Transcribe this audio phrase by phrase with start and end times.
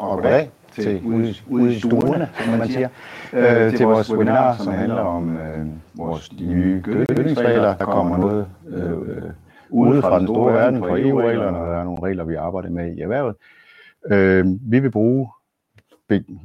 [0.00, 2.88] og goddag til ude, ude i stuerne, som man siger,
[3.32, 7.76] øh, til vores webinar, som handler om øh, vores de nye gødningsregler.
[7.76, 8.92] Der kommer noget øh,
[9.70, 12.96] ude fra den store verden, fra EU-reglerne, og der er nogle regler, vi arbejder med
[12.96, 13.36] i erhvervet.
[14.10, 15.28] Øh, vi vil bruge,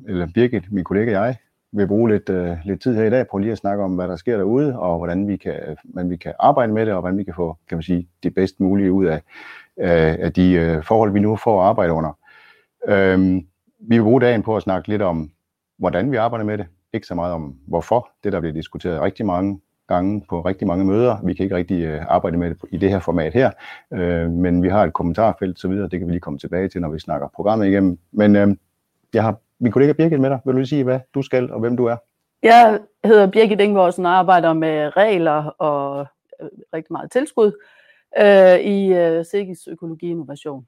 [0.07, 1.35] eller Birgit, min kollega og jeg,
[1.71, 4.07] vil bruge lidt, øh, lidt tid her i dag på lige at snakke om, hvad
[4.07, 7.17] der sker derude, og hvordan vi kan, hvordan vi kan arbejde med det, og hvordan
[7.17, 9.21] vi kan få kan man sige, det bedst mulige ud af,
[9.77, 12.17] af, af de øh, forhold, vi nu får at arbejde under.
[12.87, 13.47] Øhm,
[13.79, 15.31] vi vil bruge dagen på at snakke lidt om,
[15.77, 16.67] hvordan vi arbejder med det.
[16.93, 18.09] Ikke så meget om, hvorfor.
[18.23, 21.17] Det, der bliver diskuteret rigtig mange gange på rigtig mange møder.
[21.23, 23.51] Vi kan ikke rigtig øh, arbejde med det i det her format her,
[23.93, 25.89] øh, men vi har et kommentarfelt så videre.
[25.89, 27.97] Det kan vi lige komme tilbage til, når vi snakker programmet igennem.
[28.11, 28.47] Men øh,
[29.13, 30.39] jeg har min kollega Birgit med dig.
[30.45, 31.95] Vil du lige sige, hvad du skal og hvem du er?
[32.43, 36.05] Jeg hedder Birgit Ingvorsen og arbejder med regler og
[36.41, 37.51] øh, rigtig meget tilskud
[38.21, 40.65] øh, i øh, Sigis Økologi Innovation.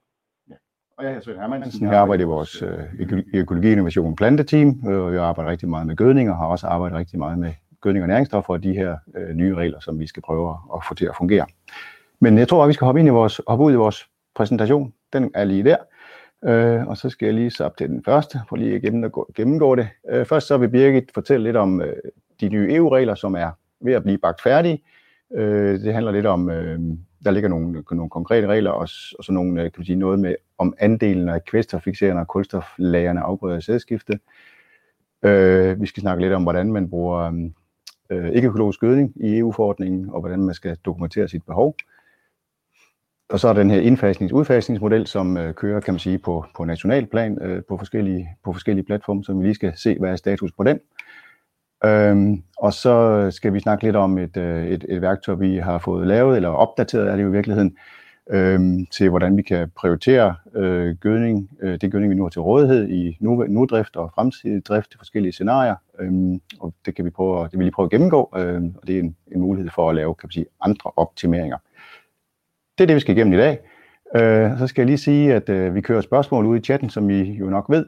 [0.98, 1.88] Og jeg hedder Svend Hermansen.
[1.88, 6.30] Jeg arbejder i vores øh, økologi innovation planteteam, og jeg arbejder rigtig meget med gødning,
[6.30, 9.55] og har også arbejdet rigtig meget med gødning og næringsstoffer og de her øh, nye
[9.55, 11.46] regler, som vi skal prøve at få til at fungere.
[12.20, 14.94] Men jeg tror, at vi skal hoppe, ind i vores, hoppe ud i vores præsentation.
[15.13, 15.77] Den er lige der.
[16.44, 19.32] Øh, og så skal jeg lige så op til den første, for lige at gennemgå,
[19.36, 19.90] gennemgå det.
[20.10, 21.96] Øh, først så vil Birgit fortælle lidt om øh,
[22.41, 24.84] de nye EU-regler, som er ved at blive bagt færdige.
[25.36, 26.80] Øh, det handler lidt om øh,
[27.26, 28.88] der ligger nogle, nogle konkrete regler, og,
[29.20, 33.58] og så nogle, kan man sige, noget med om andelen af kvælstoffikserende og kulstoflagerne afgrøder
[33.58, 34.20] i sædskifte.
[35.26, 37.49] Øh, vi skal snakke lidt om, hvordan man bruger
[38.10, 41.76] øh, ikke-økologisk gødning i EU-forordningen, og hvordan man skal dokumentere sit behov.
[43.30, 47.05] Og så er den her indfasnings-udfasningsmodel, som øh, kører, kan man sige, på, på national
[47.05, 50.52] plan øh, på, forskellige, på forskellige platforme, så vi lige skal se, hvad er status
[50.52, 50.80] på den.
[51.86, 55.77] Øhm, og så skal vi snakke lidt om et, øh, et, et værktøj, vi har
[55.77, 57.77] fået lavet, eller opdateret er det jo i virkeligheden,
[58.30, 58.60] øh,
[58.92, 62.90] til hvordan vi kan prioritere øh, gødning, øh, det gødning, vi nu har til rådighed
[62.90, 65.75] i nu, nudrift og fremtidig drift til forskellige scenarier.
[66.00, 66.12] Øh,
[66.59, 68.96] og det kan vi prøve, det vil vi lige prøve at gennemgå, øh, og det
[68.96, 71.58] er en, en mulighed for at lave kan man sige, andre optimeringer.
[72.78, 73.60] Det er det, vi skal igennem i dag.
[74.16, 77.10] Øh, så skal jeg lige sige, at øh, vi kører spørgsmål ud i chatten, som
[77.10, 77.86] I jo nok ved.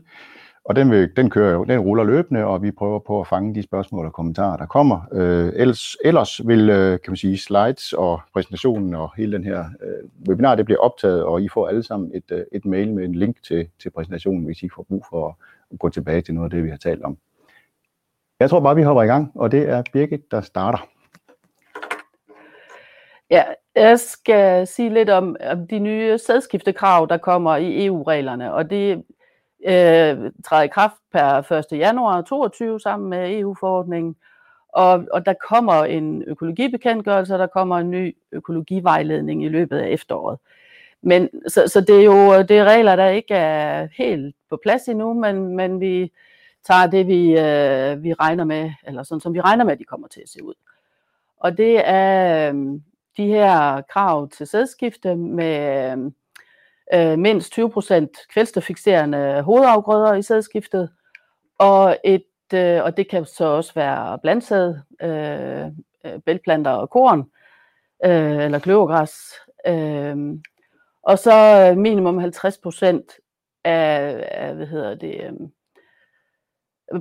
[0.69, 3.55] Og den, vil, den kører jo, den ruller løbende, og vi prøver på at fange
[3.55, 5.01] de spørgsmål og kommentarer, der kommer.
[5.11, 9.59] Øh, ellers, ellers vil, øh, kan man sige, slides og præsentationen og hele den her
[9.59, 13.05] øh, webinar, det bliver optaget, og I får alle sammen et, øh, et mail med
[13.05, 15.37] en link til, til præsentationen, hvis I får brug for
[15.71, 17.17] at gå tilbage til noget af det, vi har talt om.
[18.39, 20.87] Jeg tror bare, vi hopper i gang, og det er Birgit, der starter.
[23.29, 23.43] Ja,
[23.75, 29.03] jeg skal sige lidt om, om de nye sædskiftekrav, der kommer i EU-reglerne, og det
[29.65, 31.65] øh, træder i kraft per 1.
[31.71, 34.15] januar 2022 sammen med EU-forordningen.
[34.69, 39.89] Og, og der kommer en økologibekendtgørelse, og der kommer en ny økologivejledning i løbet af
[39.89, 40.39] efteråret.
[41.01, 44.87] Men, så, så det er jo det er regler, der ikke er helt på plads
[44.87, 46.11] endnu, men, men vi
[46.67, 49.83] tager det, vi, øh, vi regner med, eller sådan som vi regner med, at de
[49.83, 50.53] kommer til at se ud.
[51.37, 52.79] Og det er øh,
[53.17, 56.11] de her krav til sædskifte med øh,
[56.93, 60.89] øh, mindst 20% kvælstoffikserende hovedafgrøder i sædskiftet,
[61.57, 65.65] og, et, øh, og det kan så også være blandsæd, øh,
[66.05, 67.19] øh, bæltplanter og korn,
[68.05, 69.33] øh, eller kløvergræs,
[69.67, 70.17] øh,
[71.03, 71.33] og så
[71.77, 73.17] minimum 50%
[73.63, 75.33] af, af hvad hedder det, øh,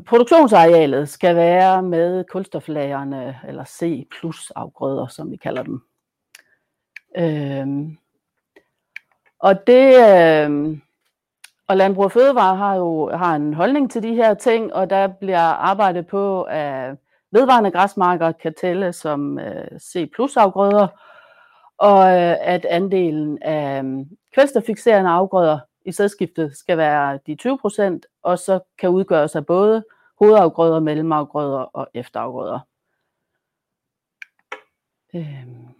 [0.06, 5.82] produktionsarealet skal være med kulstoflagerne, eller C plus afgrøder, som vi kalder dem.
[7.16, 7.66] Øh,
[9.38, 10.78] og det, øh,
[11.68, 15.06] og Landbrug og Fødevare har jo har en holdning til de her ting, og der
[15.06, 16.96] bliver arbejdet på, at
[17.30, 20.88] vedvarende græsmarker kan tælle som øh, C plus afgrøder,
[21.78, 28.38] og øh, at andelen af øh, afgrøder i sædskiftet skal være de 20 procent, og
[28.38, 29.84] så kan udgøres af både
[30.18, 32.60] hovedafgrøder, mellemafgrøder og efterafgrøder.
[35.14, 35.77] Øh.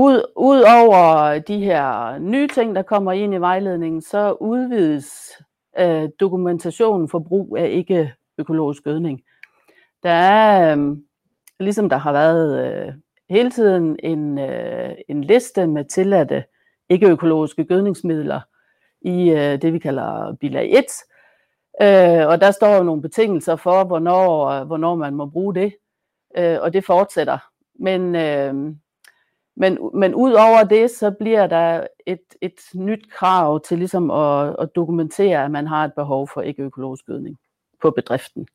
[0.00, 5.32] Ud, ud over de her nye ting, der kommer ind i vejledningen, så udvides
[5.78, 9.20] øh, dokumentationen for brug af ikke økologisk gødning.
[10.02, 10.96] Der er, øh,
[11.60, 12.92] ligesom der har været øh,
[13.30, 16.44] hele tiden, en, øh, en liste med tilladte
[16.88, 18.40] ikke-økologiske gødningsmidler
[19.00, 20.84] i øh, det, vi kalder bilag 1.
[21.82, 25.74] Øh, og der står jo nogle betingelser for, hvornår, øh, hvornår man må bruge det,
[26.36, 27.38] øh, og det fortsætter.
[27.80, 28.74] Men øh,
[29.58, 34.56] men, men ud over det, så bliver der et, et nyt krav til ligesom at,
[34.58, 37.36] at dokumentere, at man har et behov for ikke-økologisk gødning
[37.82, 38.46] på bedriften.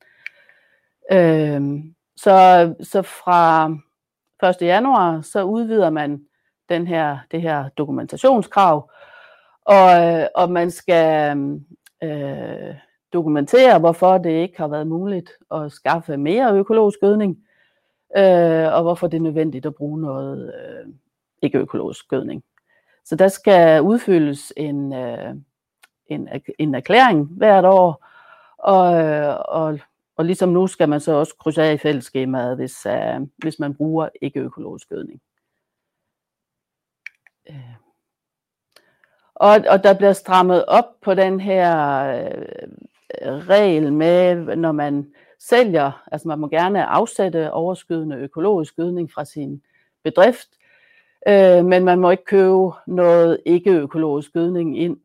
[1.12, 3.66] Øhm, så, så fra
[4.50, 4.56] 1.
[4.62, 6.26] januar, så udvider man
[6.70, 8.92] den her, det her dokumentationskrav,
[9.62, 9.90] og,
[10.36, 11.38] og man skal
[12.04, 12.76] øh,
[13.14, 17.38] dokumentere, hvorfor det ikke har været muligt at skaffe mere økologisk gødning,
[18.18, 20.94] øh, og hvorfor det er nødvendigt at bruge noget øh,
[21.42, 22.44] ikke-økologisk gødning.
[23.06, 25.36] Så der skal udfyldes en, øh,
[26.08, 26.30] en,
[26.60, 28.08] en erklæring hvert år,
[28.58, 28.86] og,
[29.38, 29.80] og,
[30.16, 33.76] og ligesom nu skal man så også krydse af i fællesskemaet, hvis, øh, hvis man
[33.76, 35.22] bruger ikke-økologisk gødning.
[37.50, 37.76] Øh.
[39.36, 41.72] Og, og der bliver strammet op på den her
[42.08, 45.14] øh, regel med, når man
[45.50, 49.62] sælger, altså man må gerne afsætte overskydende økologisk gødning fra sin
[50.04, 50.48] bedrift,
[51.28, 54.98] øh, men man må ikke købe noget ikke-økologisk gødning ind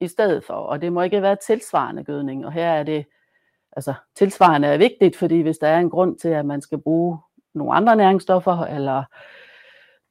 [0.00, 3.04] i stedet for, og det må ikke være tilsvarende gødning, og her er det,
[3.72, 7.18] altså tilsvarende er vigtigt, fordi hvis der er en grund til, at man skal bruge
[7.54, 9.02] nogle andre næringsstoffer, eller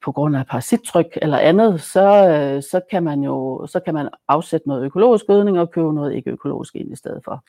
[0.04, 4.10] på grund af parasittryk eller andet, så, øh, så kan man jo så kan man
[4.28, 7.44] afsætte noget økologisk gødning og købe noget ikke økologisk ind i stedet for.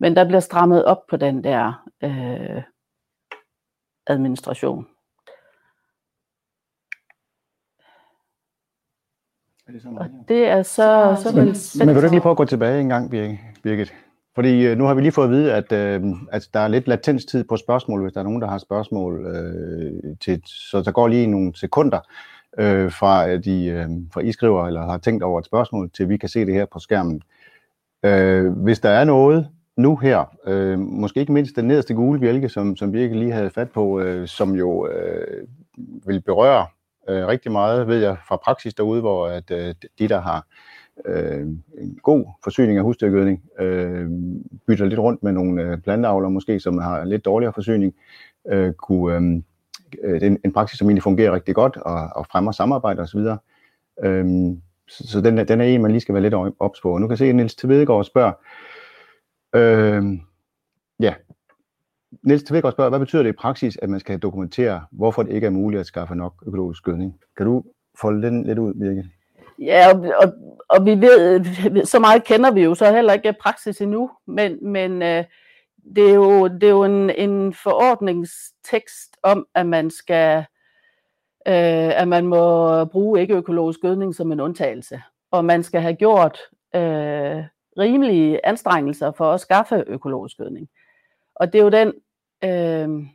[0.00, 2.62] Men der bliver strammet op på den der øh,
[4.06, 4.86] administration.
[9.66, 11.16] Er det, sådan, det er så...
[11.16, 13.10] så, så men, men vil du ikke lige prøve at gå tilbage en gang,
[13.62, 13.94] Birgit?
[14.34, 16.02] Fordi øh, nu har vi lige fået at vide, at, øh,
[16.32, 20.16] at der er lidt latenstid på spørgsmål, hvis der er nogen, der har spørgsmål øh,
[20.20, 20.42] til.
[20.46, 22.00] Så der går lige nogle sekunder
[22.58, 26.16] øh, fra, de, øh, fra I skriver eller har tænkt over et spørgsmål, til vi
[26.16, 27.22] kan se det her på skærmen.
[28.04, 29.48] Øh, hvis der er noget
[29.78, 33.32] nu her, øh, måske ikke mindst den nederste gule bjælke, som, som vi ikke lige
[33.32, 35.46] havde fat på, øh, som jo øh,
[36.06, 36.66] vil berøre
[37.08, 40.46] øh, rigtig meget, ved jeg fra praksis derude, hvor at, øh, de, der har
[41.06, 41.46] øh,
[41.78, 44.10] en god forsyning af husdyrgødning, øh,
[44.66, 47.94] bytter lidt rundt med nogle øh, planteavler måske, som har lidt dårligere forsyning,
[48.48, 49.42] øh, kunne,
[50.02, 53.02] øh, det er en, en praksis, som egentlig fungerer rigtig godt og, og fremmer samarbejde
[53.02, 53.20] osv.
[54.04, 54.26] Øh,
[54.88, 56.98] så, så den, den er en, man lige skal være lidt ops på.
[56.98, 58.32] Nu kan jeg se, at Niels Tvedegaard spørger,
[59.54, 60.02] øh,
[61.00, 61.14] ja,
[62.22, 65.46] Niels Tvedegaard spørger, hvad betyder det i praksis, at man skal dokumentere, hvorfor det ikke
[65.46, 67.20] er muligt at skaffe nok økologisk gødning?
[67.36, 67.64] Kan du
[68.00, 69.06] folde den lidt ud, Birgit?
[69.58, 70.32] Ja, og, og,
[70.68, 75.02] og vi ved, så meget kender vi jo så heller ikke praksis endnu, men, men
[75.02, 75.24] øh,
[75.96, 80.44] det er jo, det er jo en, en forordningstekst om, at man skal
[81.48, 86.38] øh, at man må bruge ikke-økologisk gødning som en undtagelse, og man skal have gjort
[86.74, 87.44] øh,
[87.78, 90.68] rimelige anstrengelser for at skaffe økologisk gødning.
[91.34, 91.92] Og det er jo den
[92.44, 93.08] øh,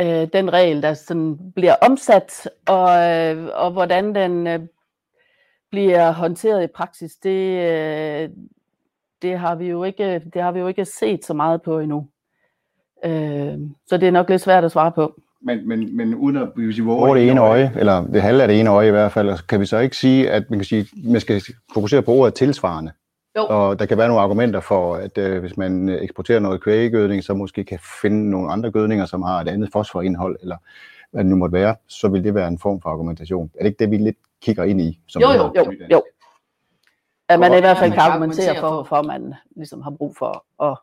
[0.00, 4.60] øh, den regel, der sådan bliver omsat, og, øh, og hvordan den øh,
[5.70, 8.30] bliver håndteret i praksis, det, øh,
[9.22, 12.08] det, har vi jo ikke, det har vi jo ikke set så meget på endnu.
[13.04, 15.20] Øh, så det er nok lidt svært at svare på.
[15.44, 18.42] Men, men, men uden at hvis vi hvor det ene øje, øje, eller det halve
[18.42, 20.66] af det ene øje i hvert fald, kan vi så ikke sige, at man kan
[20.66, 21.42] sige, man skal
[21.74, 22.92] fokusere på ordet tilsvarende?
[23.36, 23.46] Jo.
[23.46, 27.34] Og der kan være nogle argumenter for, at øh, hvis man eksporterer noget kvægegødning, så
[27.34, 30.56] måske kan finde nogle andre gødninger, som har et andet fosforindhold, eller
[31.10, 33.50] hvad det nu måtte være, så vil det være en form for argumentation.
[33.54, 35.00] Er det ikke det, vi lidt kigger ind i?
[35.08, 36.02] Som jo, jo, jo, jo.
[37.28, 40.64] At man i hvert fald kan argumentere for, for, at man ligesom har brug for
[40.70, 40.78] at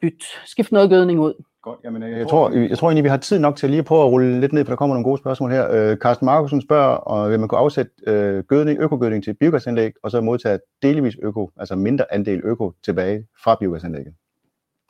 [0.00, 1.44] bytte, skifte noget gødning ud.
[1.64, 3.84] Godt, jamen jeg, jeg, tror, jeg tror egentlig, vi har tid nok til lige at
[3.84, 5.70] prøve at rulle lidt ned, for der kommer nogle gode spørgsmål her.
[5.70, 10.10] Øh, Carsten Markusen spørger, og vil man kunne afsætte øh, gødning, økogødning til biogasanlæg, og
[10.10, 14.14] så modtage delvis øko, altså mindre andel øko tilbage fra biogasanlægget?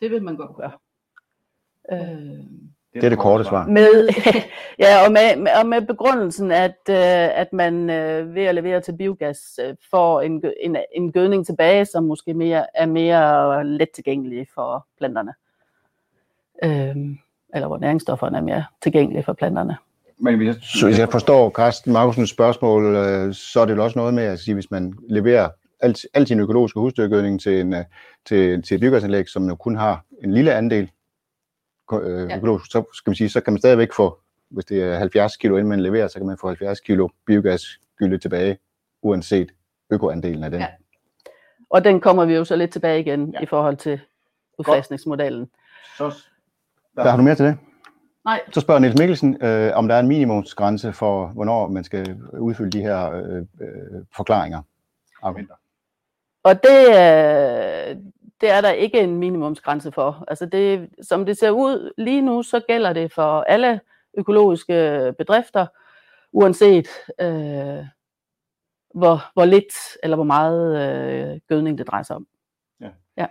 [0.00, 0.70] Det vil man godt gøre.
[1.92, 1.98] Øh,
[2.94, 3.66] det er det korte svar.
[3.66, 4.08] Med,
[4.84, 8.96] ja, og med, og med begrundelsen, at, øh, at man øh, ved at levere til
[8.96, 14.46] biogas øh, får en, en, en gødning tilbage, som måske mere, er mere let tilgængelig
[14.54, 15.34] for planterne
[16.64, 16.96] øh,
[17.54, 19.76] eller hvor næringsstofferne er mere tilgængelige for planterne.
[20.18, 23.84] Men hvis jeg, så hvis jeg forstår Carsten Markusens spørgsmål, øh, så er det jo
[23.84, 25.48] også noget med at sige, hvis man leverer
[25.80, 27.84] alt, alt sin økologiske husdyrgødning til, en, øh,
[28.26, 30.90] til, til et byggeanlæg, som jo kun har en lille andel
[31.92, 32.36] øh, ja.
[32.36, 34.18] økologisk, så, skal man sige, så kan man stadigvæk få,
[34.50, 38.18] hvis det er 70 kilo, inden man leverer, så kan man få 70 kilo biogasgylde
[38.18, 38.58] tilbage,
[39.02, 39.52] uanset
[39.90, 40.60] økoandelen af den.
[40.60, 40.66] Ja.
[41.70, 43.40] Og den kommer vi jo så lidt tilbage igen ja.
[43.40, 44.00] i forhold til
[44.58, 45.50] udfasningsmodellen.
[45.96, 46.12] Så
[46.96, 47.58] der har du mere til det?
[48.24, 48.40] Nej.
[48.52, 52.70] Så spørger Niels Mikkelsen, øh, om der er en minimumsgrænse for, hvornår man skal udfylde
[52.70, 54.62] de her øh, øh, forklaringer,
[55.22, 55.54] argumenter.
[56.42, 57.96] Og det, øh,
[58.40, 60.24] det er der ikke en minimumsgrænse for.
[60.28, 63.80] Altså det, som det ser ud lige nu, så gælder det for alle
[64.18, 65.66] økologiske bedrifter,
[66.32, 66.88] uanset
[67.20, 67.84] øh,
[68.94, 72.26] hvor, hvor lidt eller hvor meget øh, gødning det drejer sig om.
[72.80, 72.88] Ja.
[73.16, 73.26] ja.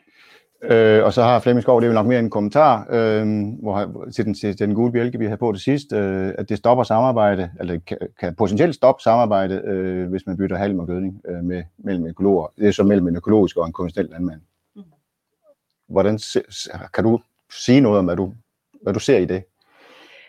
[0.64, 3.28] Øh, og så har Flemming Skov, det er jo nok mere en kommentar, øh,
[3.62, 6.58] hvor, til, den, til den gule bjælke, vi har på det sidst, øh, at det
[6.58, 11.22] stopper samarbejde, eller kan, kan potentielt stoppe samarbejde, øh, hvis man bytter halm og gødning
[11.28, 12.48] øh, med, mellem økologer.
[12.58, 14.42] Det er så mellem en økologisk og en konventionel landmand.
[14.76, 14.84] Mm.
[15.88, 16.20] Hvordan
[16.94, 17.20] kan du
[17.52, 18.34] sige noget om, hvad du,
[18.82, 19.44] hvad du ser i det?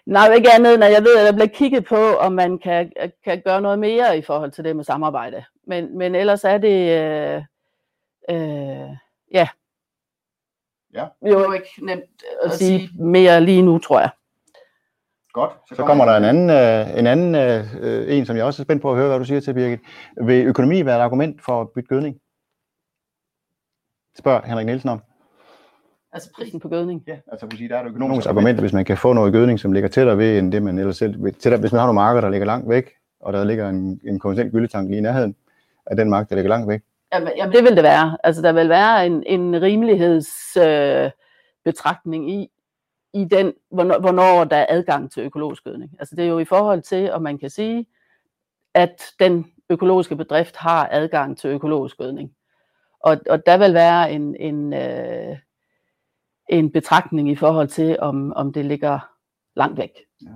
[0.06, 2.92] Nej, ikke andet end, at jeg ved, at der bliver kigget på, om man kan,
[3.24, 5.44] kan gøre noget mere i forhold til det med samarbejde.
[5.66, 7.42] Men, men ellers er det, øh,
[8.30, 8.96] øh,
[9.32, 9.48] ja,
[10.94, 11.06] ja.
[11.22, 12.02] jo ikke nemt
[12.44, 14.10] at, at sige mere lige nu, tror jeg.
[15.32, 15.52] Godt.
[15.68, 18.64] Så, så kommer der en anden, øh, en anden øh, en, som jeg også er
[18.64, 19.80] spændt på at høre, hvad du siger til, Birgit.
[20.22, 22.16] Vil økonomi være et argument for at bytte gødning?
[24.18, 25.00] Spørg Henrik Nielsen om.
[26.12, 27.02] Altså prisen på gødning?
[27.06, 29.72] Ja, altså sige, der er et økonomisk argument, hvis man kan få noget gødning, som
[29.72, 31.32] ligger tættere ved, end det man ellers selv.
[31.32, 34.18] Tættere, hvis man har nogle marker, der ligger langt væk, og der ligger en, en
[34.18, 35.36] konventionel gyldetank lige i nærheden
[35.86, 36.82] af den mark, der ligger langt væk.
[37.14, 38.18] Jamen, jamen det vil det være.
[38.24, 42.50] Altså der vil være en, en rimelighedsbetragtning øh, i,
[43.14, 45.96] i den, hvornår, hvornår der er adgang til økologisk gødning.
[45.98, 47.86] Altså det er jo i forhold til, om man kan sige,
[48.74, 52.34] at den økologiske bedrift har adgang til økologisk gødning.
[53.00, 55.38] Og, og der vil være en, en, øh,
[56.48, 59.10] en betragtning i forhold til, om, om det ligger
[59.56, 59.90] langt væk.
[60.22, 60.28] Ja.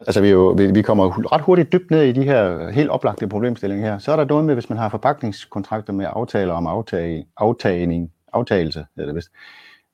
[0.00, 3.28] Altså vi, jo, vi, vi kommer ret hurtigt dybt ned i de her helt oplagte
[3.28, 3.98] problemstillinger her.
[3.98, 8.86] Så er der noget med, hvis man har forpakningskontrakter med aftaler om aftag, aftagning, aftagelse,
[8.96, 9.30] hedder det vist.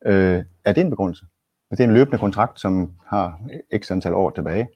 [0.07, 1.25] Øh, er det en begrundelse?
[1.71, 3.41] Er det en løbende kontrakt, som har
[3.79, 4.69] x antal år tilbage?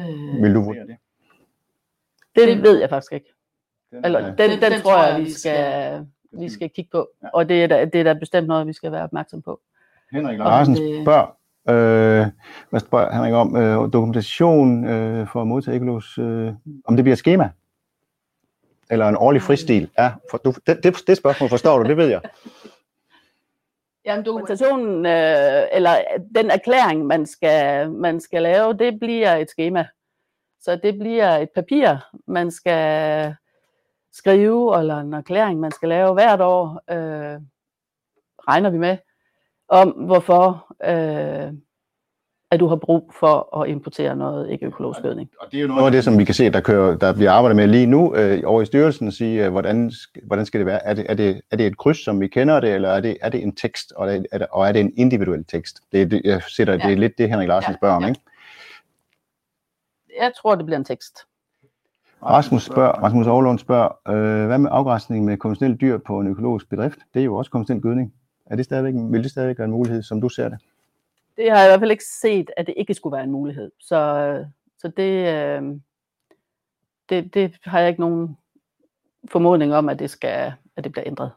[0.00, 0.96] Øh, Vil du vurdere det?
[2.36, 3.32] Det ved jeg faktisk ikke.
[3.90, 7.08] Den, Eller, den, den, den, den tror jeg, vi skal, vi skal kigge på.
[7.22, 7.28] Ja.
[7.34, 9.60] Og det er, da, det er da bestemt noget, vi skal være opmærksom på.
[10.12, 11.36] Henrik Larsen spørger,
[11.68, 12.26] øh,
[12.70, 13.56] hvad spørger Henrik om?
[13.56, 16.52] Øh, dokumentation øh, for at modtage Ecolos, øh,
[16.84, 17.50] om det bliver schema?
[18.90, 19.90] Eller en årlig fristil?
[19.98, 22.20] Ja, for, du, det, det, det spørgsmål forstår du, det ved jeg.
[24.04, 25.96] Jamen dokumentationen, øh, eller
[26.34, 29.86] den erklæring, man skal, man skal lave, det bliver et schema.
[30.60, 33.34] Så det bliver et papir, man skal
[34.12, 37.40] skrive, eller en erklæring, man skal lave hvert år, øh,
[38.48, 38.96] regner vi med
[39.70, 41.52] om hvorfor øh,
[42.50, 45.30] at du har brug for at importere noget ikke-økologisk gødning.
[45.40, 47.32] Og det er jo noget af det, som vi kan se, der, kører, der bliver
[47.32, 49.92] arbejdet med lige nu øh, over i styrelsen, at sige, øh, hvordan,
[50.26, 50.86] hvordan skal det være?
[50.86, 53.16] Er det, er, det, er det et kryds, som vi kender det, eller er det,
[53.20, 55.80] er det en tekst, og er det, og er det en individuel tekst?
[55.92, 56.78] Det, er, det, jeg sætter, ja.
[56.78, 58.08] det er lidt det, Henrik Larsen ja, spørger om, ja.
[58.08, 58.20] ikke?
[60.20, 61.18] Jeg tror, det bliver en tekst.
[62.22, 66.70] Rasmus, spørger, Rasmus Aarlund spørger, øh, hvad med afgræsning med konventionelle dyr på en økologisk
[66.70, 66.98] bedrift?
[67.14, 68.14] Det er jo også konventionel gødning.
[68.50, 70.58] Er det stadigvæk, vil det stadigvæk være en mulighed, som du ser det?
[71.36, 73.70] Det har jeg i hvert fald ikke set, at det ikke skulle være en mulighed.
[73.80, 74.44] Så,
[74.78, 75.62] så det, øh,
[77.08, 78.36] det, det har jeg ikke nogen
[79.30, 81.30] formodning om, at det, skal, at det bliver ændret.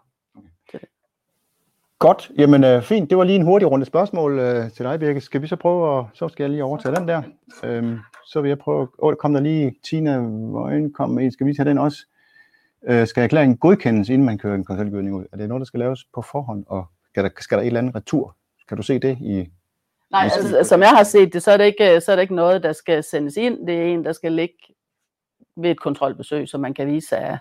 [1.99, 3.09] Godt, jamen øh, fint.
[3.09, 5.21] Det var lige en hurtig runde spørgsmål øh, til dig, Birke.
[5.21, 7.21] Skal vi så prøve at, så skal jeg lige overtage den der.
[7.63, 11.53] Øhm, så vil jeg prøve, åh, kom der lige, Tina Vøgen kom med skal vi
[11.53, 11.97] tage den også?
[12.87, 15.25] Øh, skal erklæringen godkendes, inden man kører en konsultgødning ud?
[15.31, 17.79] Er det noget, der skal laves på forhånd, og skal der, skal der et eller
[17.79, 18.35] andet retur?
[18.67, 19.49] Kan du se det i...
[20.11, 22.35] Nej, altså, som jeg har set det, så er det, ikke, så er det ikke
[22.35, 23.67] noget, der skal sendes ind.
[23.67, 24.55] Det er en, der skal ligge
[25.55, 27.39] ved et kontrolbesøg, så man kan vise, at,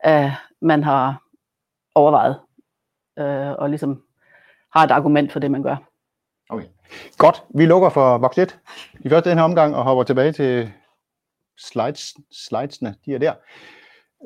[0.00, 1.22] at man har
[1.94, 2.40] overvejet
[3.18, 4.02] øh, og ligesom
[4.72, 5.76] har et argument for det, man gør.
[6.48, 6.66] Okay.
[7.18, 7.44] Godt.
[7.48, 8.58] Vi lukker for boks 1
[9.00, 10.72] i første den her omgang og hopper tilbage til
[11.58, 12.94] slides, slidesene.
[13.04, 13.34] De er der.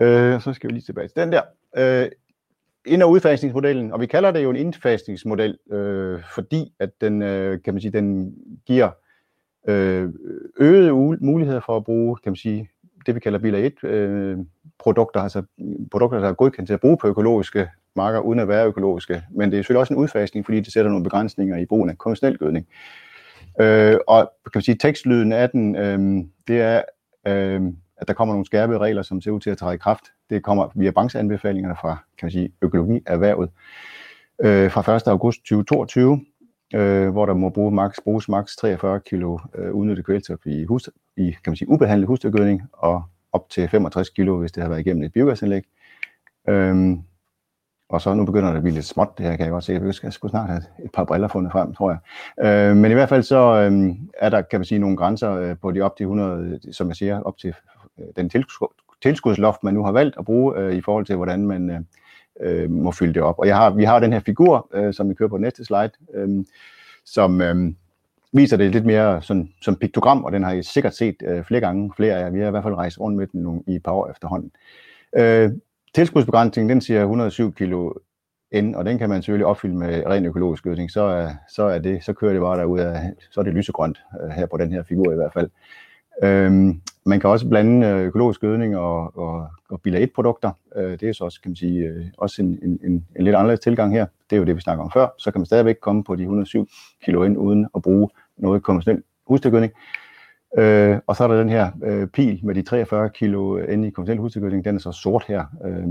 [0.03, 1.43] Øh, så skal vi lige tilbage til den der.
[1.77, 2.11] Øh,
[2.87, 7.63] ind- og udfasningsmodellen, og vi kalder det jo en indfasningsmodel, øh, fordi at den, øh,
[7.63, 8.35] kan man sige, den
[8.67, 8.91] giver
[9.69, 10.09] øh,
[10.61, 12.69] øgede muligheder for at bruge, kan man sige,
[13.07, 14.39] det vi kalder biler 1 øh,
[14.79, 15.43] produkter, altså
[15.91, 19.23] produkter, der er godkendt til at bruge på økologiske marker, uden at være økologiske.
[19.31, 21.99] Men det er selvfølgelig også en udfasning, fordi det sætter nogle begrænsninger i brugen af
[21.99, 22.67] konventionel gødning.
[23.61, 26.83] Øh, og kan man sige, tekstlyden af den, øh, det er,
[27.27, 27.63] øh,
[28.00, 30.04] at der kommer nogle skærpede regler, som ser ud til at træde i kraft.
[30.30, 33.50] Det kommer via brancheanbefalingerne fra kan man sige, økologierhvervet
[34.40, 35.09] øh, fra 1.
[35.09, 36.21] august 2022,
[36.75, 40.90] øh, hvor der må bruge max, bruges maks 43 kg øh, udnyttet kvælstof i, hus,
[41.16, 43.02] i kan man sige, ubehandlet husdyrgødning, og
[43.33, 45.62] op til 65 kg, hvis det har været igennem et biogasanlæg.
[46.49, 47.02] Øhm,
[47.90, 49.73] og så nu begynder det at blive lidt småt, det her kan jeg godt se.
[49.73, 51.99] Jeg skal snart have et par briller fundet frem, tror jeg.
[52.47, 55.57] Øh, men i hvert fald så øh, er der, kan man sige, nogle grænser øh,
[55.62, 57.54] på de op til 100, som jeg siger, op til
[57.99, 58.30] Øh, den
[59.02, 61.80] tilskudsloft, man nu har valgt at bruge øh, i forhold til, hvordan man øh,
[62.40, 63.38] øh, må fylde det op.
[63.38, 65.90] Og jeg har, vi har den her figur, øh, som vi kører på næste slide,
[66.14, 66.44] øh,
[67.04, 67.73] som øh,
[68.32, 71.61] viser det lidt mere sådan, som piktogram, og den har I sikkert set øh, flere
[71.61, 72.30] gange, flere af jer.
[72.30, 74.50] Vi har i hvert fald rejst rundt med den nogle, i et par år efterhånden.
[75.16, 75.50] Øh,
[75.94, 77.92] tilskudsbegrænsningen, den siger 107 kilo
[78.54, 82.04] N, og den kan man selvfølgelig opfylde med ren økologisk gødning, så så er det,
[82.04, 84.82] så kører det bare derud af, så er det lysegrønt øh, her på den her
[84.82, 85.50] figur i hvert fald.
[86.23, 90.50] Øhm, man kan også blande øh, økologisk gødning og, og, og bilag 1 produkter.
[90.77, 93.37] Øh, det er så også, kan man sige, øh, også en, en, en, en lidt
[93.37, 94.07] anderledes tilgang her.
[94.31, 95.09] Det er jo det, vi snakker om før.
[95.19, 96.69] Så kan man stadigvæk komme på de 107
[97.05, 99.73] kilo ind, uden at bruge noget konventionel husdyrgødning.
[100.59, 103.91] Øh, og så er der den her øh, pil med de 43 kilo inde i
[103.91, 104.65] konventionel husdyrgødning.
[104.65, 105.45] Den er så sort her.
[105.65, 105.87] Øh,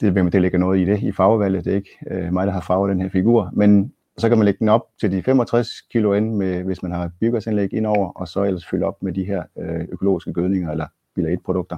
[0.00, 1.64] det, det ligger noget i det i farvevalget.
[1.64, 3.50] Det er ikke øh, mig, der har farvet den her figur.
[3.52, 6.92] Men så kan man lægge den op til de 65 kilo ind, med, hvis man
[6.92, 10.86] har biogasanlæg indover, og så ellers fylde op med de her øh, økologiske gødninger eller
[11.14, 11.76] bilag 1-produkter.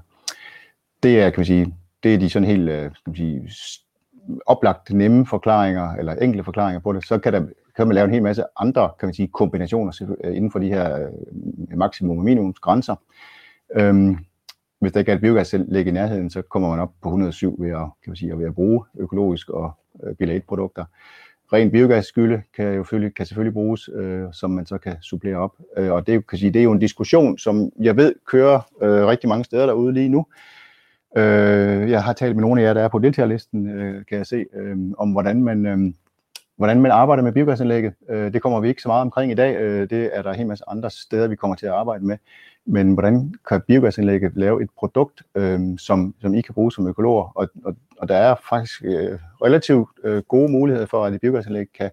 [1.03, 3.51] Det er, kan man sige, det er de sådan helt, øh, kan man sige,
[4.47, 7.07] oplagt nemme forklaringer, eller enkle forklaringer på det.
[7.07, 7.47] Så kan, der,
[7.77, 10.69] kan man lave en hel masse andre, kan man sige, kombinationer øh, inden for de
[10.69, 12.95] her øh, maksimum og minimumsgrænser.
[13.77, 14.17] Øhm,
[14.81, 17.71] hvis der ikke er et biogasanlæg i nærheden, så kommer man op på 107 ved
[17.71, 19.73] at, kan man sige, ved at bruge økologisk og
[20.05, 20.85] øh, bilag 1-produkter
[21.53, 25.57] ren biogasskylde kan, jo selvfølgelig, kan selvfølgelig bruges, øh, som man så kan supplere op.
[25.77, 29.07] Øh, og det, kan sige, det er jo en diskussion, som jeg ved kører øh,
[29.07, 30.27] rigtig mange steder derude lige nu.
[31.17, 34.27] Øh, jeg har talt med nogle af jer, der er på deltagerlisten, øh, kan jeg
[34.27, 35.79] se, øh, om hvordan man, øh,
[36.57, 37.95] hvordan man arbejder med biogasanlægget.
[38.11, 39.57] Øh, det kommer vi ikke så meget omkring i dag.
[39.57, 42.17] Øh, det er der en hel masse andre steder, vi kommer til at arbejde med.
[42.67, 47.33] Men hvordan kan biogasanlægget lave et produkt, øh, som, som I kan bruge som økologer?
[47.35, 51.67] Og, og, og der er faktisk øh, relativt øh, gode muligheder for, at et biogasanlæg
[51.79, 51.91] kan,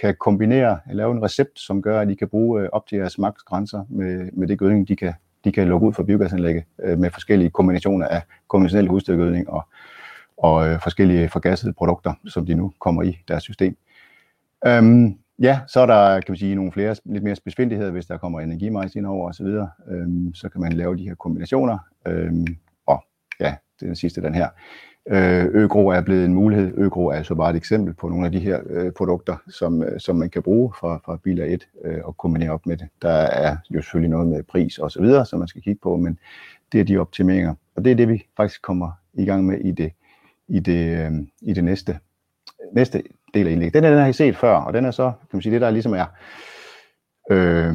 [0.00, 3.18] kan kombinere, lave en recept, som gør, at I kan bruge øh, op til jeres
[3.18, 5.14] maksgrænser med, med det gødning, de kan,
[5.44, 9.62] de kan lukke ud fra biogasanlægget øh, med forskellige kombinationer af konventionel husdyrgødning og,
[10.36, 13.76] og øh, forskellige forgassede produkter, som de nu kommer i deres system.
[14.66, 18.16] Øhm, ja, så er der kan man sige, nogle flere lidt mere spidsfindigheder, hvis der
[18.16, 19.46] kommer energimejs ind over osv.
[19.88, 21.78] Øhm, så kan man lave de her kombinationer.
[22.06, 22.46] Øhm,
[22.86, 23.04] og
[23.40, 24.48] ja, det er den sidste, den her.
[25.08, 26.72] Øh, Øgro er blevet en mulighed.
[26.76, 30.00] Øgro er altså bare et eksempel på nogle af de her øh, produkter, som, øh,
[30.00, 32.88] som man kan bruge fra, fra biler 1 øh, og kombinere op med det.
[33.02, 35.96] Der er jo selvfølgelig noget med pris og så videre, som man skal kigge på,
[35.96, 36.18] men
[36.72, 37.54] det er de optimeringer.
[37.76, 39.92] Og det er det, vi faktisk kommer i gang med i det,
[40.48, 41.98] i det, øh, i det næste,
[42.72, 43.02] næste
[43.34, 43.74] del af indlægget.
[43.74, 45.70] Den, den har I set før, og den er så, kan man sige, det der
[45.70, 46.06] ligesom er
[47.30, 47.74] øh,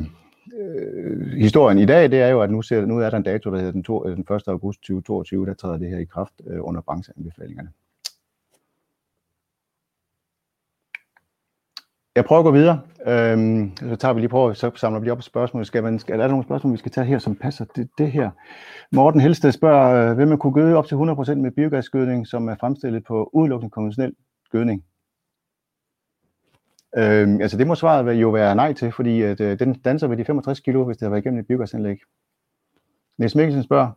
[0.60, 3.52] øh, historien i dag, det er jo, at nu, ser, nu er der en dato,
[3.52, 4.48] der hedder den, to, øh, den 1.
[4.48, 7.70] august 2022, der træder det her i kraft øh, under brancheanbefalingerne.
[12.16, 12.82] Jeg prøver at gå videre.
[13.08, 15.66] Øhm, så tager vi lige på, så samler vi lige op på spørgsmål.
[15.66, 18.12] Skal man, skal, er der nogle spørgsmål, vi skal tage her, som passer det, det
[18.12, 18.30] her?
[18.92, 22.56] Morten Helsted spørger, øh, vil man kunne gøde op til 100% med biogasgødning, som er
[22.56, 24.14] fremstillet på udelukkende konventionel
[24.52, 24.84] gødning?
[26.98, 30.18] Øhm, altså det må svaret jo være nej til, fordi at, øh, den danser ved
[30.18, 31.98] de 65 kilo, hvis det har været igennem et biogasanlæg.
[33.18, 33.92] Niels Mikkelsen spørger,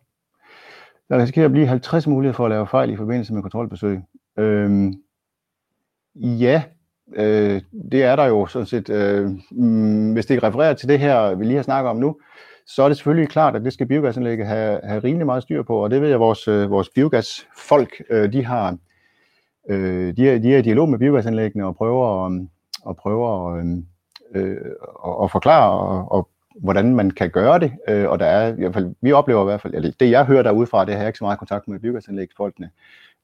[1.08, 4.00] der risikerer at blive 50 muligheder for at lave fejl i forbindelse med kontrolbesøg.
[4.38, 4.94] Øhm,
[6.14, 6.62] ja,
[7.16, 8.90] øh, det er der jo sådan set.
[8.90, 12.16] Øh, mm, hvis det refererer til det her, vi lige har snakket om nu,
[12.66, 15.84] så er det selvfølgelig klart, at det skal biogasanlægget have, have rimelig meget styr på,
[15.84, 18.76] og det ved jeg, vores, øh, vores biogasfolk, øh, de har
[19.68, 22.48] øh, de, er, de er i dialog med biogasanlæggene og prøver at,
[22.82, 23.66] og prøver at,
[24.34, 24.56] øh,
[25.06, 26.28] at, at forklare, og, og
[26.62, 27.72] hvordan man kan gøre det.
[27.88, 30.24] Øh, og der er i hvert fald, vi oplever i hvert fald, eller det jeg
[30.24, 32.70] hører derudefra, det har jeg ikke så meget kontakt med biogasanlægsfolkene,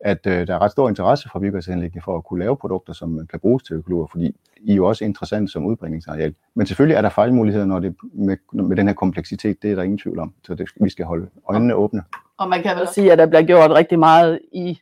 [0.01, 3.09] at øh, der er ret stor interesse fra biogasanlæggene for at kunne lave produkter, som
[3.09, 6.35] man kan bruges til økologer, fordi I er jo også interessant som udbringningsareal.
[6.55, 9.83] Men selvfølgelig er der fejlmuligheder når det, med, med den her kompleksitet, det er der
[9.83, 12.03] ingen tvivl om, så det, vi skal holde øjnene åbne.
[12.39, 14.79] Og man kan vel sige, at der bliver gjort rigtig meget i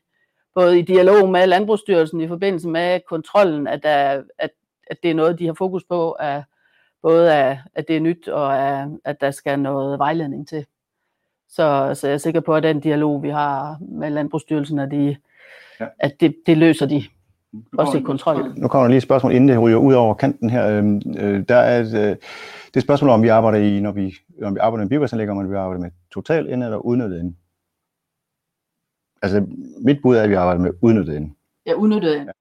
[0.55, 4.51] både i dialog med Landbrugsstyrelsen i forbindelse med kontrollen, at, der, at
[4.91, 6.43] at det er noget, de har fokus på, at
[7.03, 10.67] både at, at det er nyt, og at, at der skal noget vejledning til.
[11.49, 15.17] Så, så jeg er sikker på, at den dialog, vi har med Landbrugsstyrelsen, at, de,
[15.81, 15.87] ja.
[15.99, 17.05] at det, det løser de
[17.79, 18.55] også i kontrol.
[18.57, 20.69] Nu kommer der lige et spørgsmål, inden det ryger ud over kanten her.
[20.69, 22.17] Øhm, øh, der er et, øh,
[22.73, 25.29] det er et spørgsmål om, vi arbejder i, når vi, når vi arbejder med biogasanlæg,
[25.29, 27.35] om vi arbejder med total ende eller udnyttet ende.
[29.23, 29.47] Altså,
[29.79, 31.35] mit bud er, at vi arbejder med udnyttet ende.
[31.67, 32.33] Ja, udnyttet ende.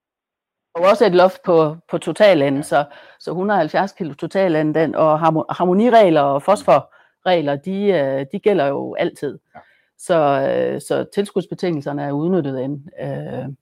[0.74, 2.84] Og også et loft på, på totalenden, så,
[3.20, 5.20] så 170 kilo totalenden, den, og
[5.56, 9.38] harmoniregler og fosforregler, de, øh, de gælder jo altid.
[9.54, 9.60] Ja.
[9.98, 12.80] Så, øh, så tilskudsbetingelserne er udnyttet end.
[13.02, 13.54] Øh,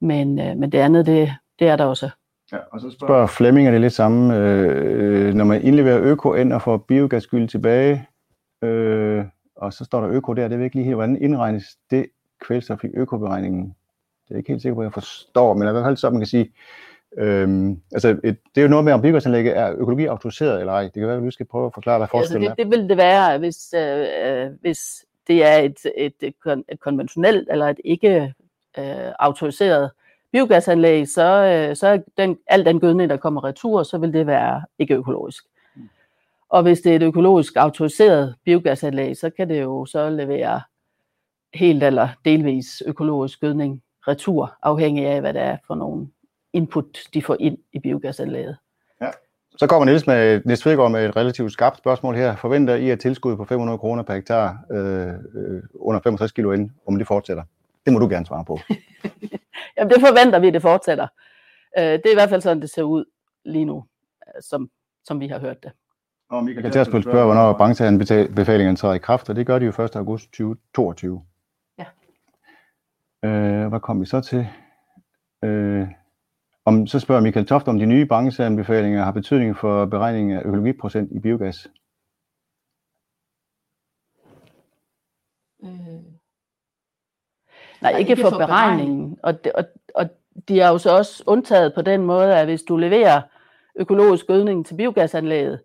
[0.00, 2.10] men, men det andet, det, det er der også.
[2.52, 6.52] Ja, og så spørger Flemming, er det lidt samme, øh, når man indleverer øko ind
[6.52, 8.06] og får biogasskyld tilbage,
[8.62, 9.24] øh,
[9.56, 12.06] og så står der øko der, det er ikke lige helt, hvordan indregnes det
[12.40, 13.74] kvælstof i økoberegningen?
[14.30, 16.20] Det er ikke helt sikker på, at jeg forstår, men i hvert fald så, man
[16.20, 16.52] kan sige,
[17.18, 20.82] Øhm, altså et, det er jo noget med, om biogasanlægget er økologi autoriseret eller ej.
[20.82, 22.42] Det kan være, at du skal prøve at forklare dig forskellen.
[22.42, 26.34] Altså det, det vil det være, hvis, øh, øh, hvis det er et, et, et,
[26.68, 28.34] et konventionelt eller et ikke
[28.78, 29.90] øh, autoriseret
[30.32, 34.26] biogasanlæg, så, øh, så er den, al den gødning, der kommer retur, så vil det
[34.26, 35.44] være ikke økologisk.
[35.76, 35.88] Mm.
[36.48, 40.60] Og hvis det er et økologisk autoriseret biogasanlæg, så kan det jo så levere
[41.54, 46.08] helt eller delvis økologisk gødning retur, afhængig af, hvad det er for nogle
[46.52, 48.56] input, de får ind i biogasanlæget.
[49.00, 49.10] Ja.
[49.56, 52.36] Så kommer Niels, med, Niels Fedgaard med et relativt skarpt spørgsmål her.
[52.36, 56.70] Forventer I, at tilskud på 500 kroner per hektar øh, øh, under 65 kilo ind,
[56.86, 57.42] om det fortsætter?
[57.84, 58.58] Det må du gerne svare på.
[59.76, 61.06] Jamen, det forventer vi, det fortsætter.
[61.78, 63.04] Øh, det er i hvert fald sådan, det ser ud
[63.44, 63.84] lige nu,
[64.40, 64.70] som,
[65.04, 65.72] som vi har hørt det.
[66.30, 69.96] Og Michael Tersbøl spørger, hvornår brancheanbefalingerne træder i kraft, og det gør de jo 1.
[69.96, 71.22] august 2022.
[73.24, 74.46] Øh, hvad kom vi så til?
[75.44, 75.88] Øh,
[76.64, 81.12] om, så spørger Michael Toft, om de nye brancheanbefalinger har betydning for beregningen af økologiprocent
[81.12, 81.68] i biogas.
[85.64, 85.70] Øh.
[87.82, 89.18] Nej, ikke, ikke for, for beregningen.
[89.22, 90.08] Og, det, og, og
[90.48, 93.22] de er jo så også undtaget på den måde, at hvis du leverer
[93.76, 95.62] økologisk gødning til biogasanlægget,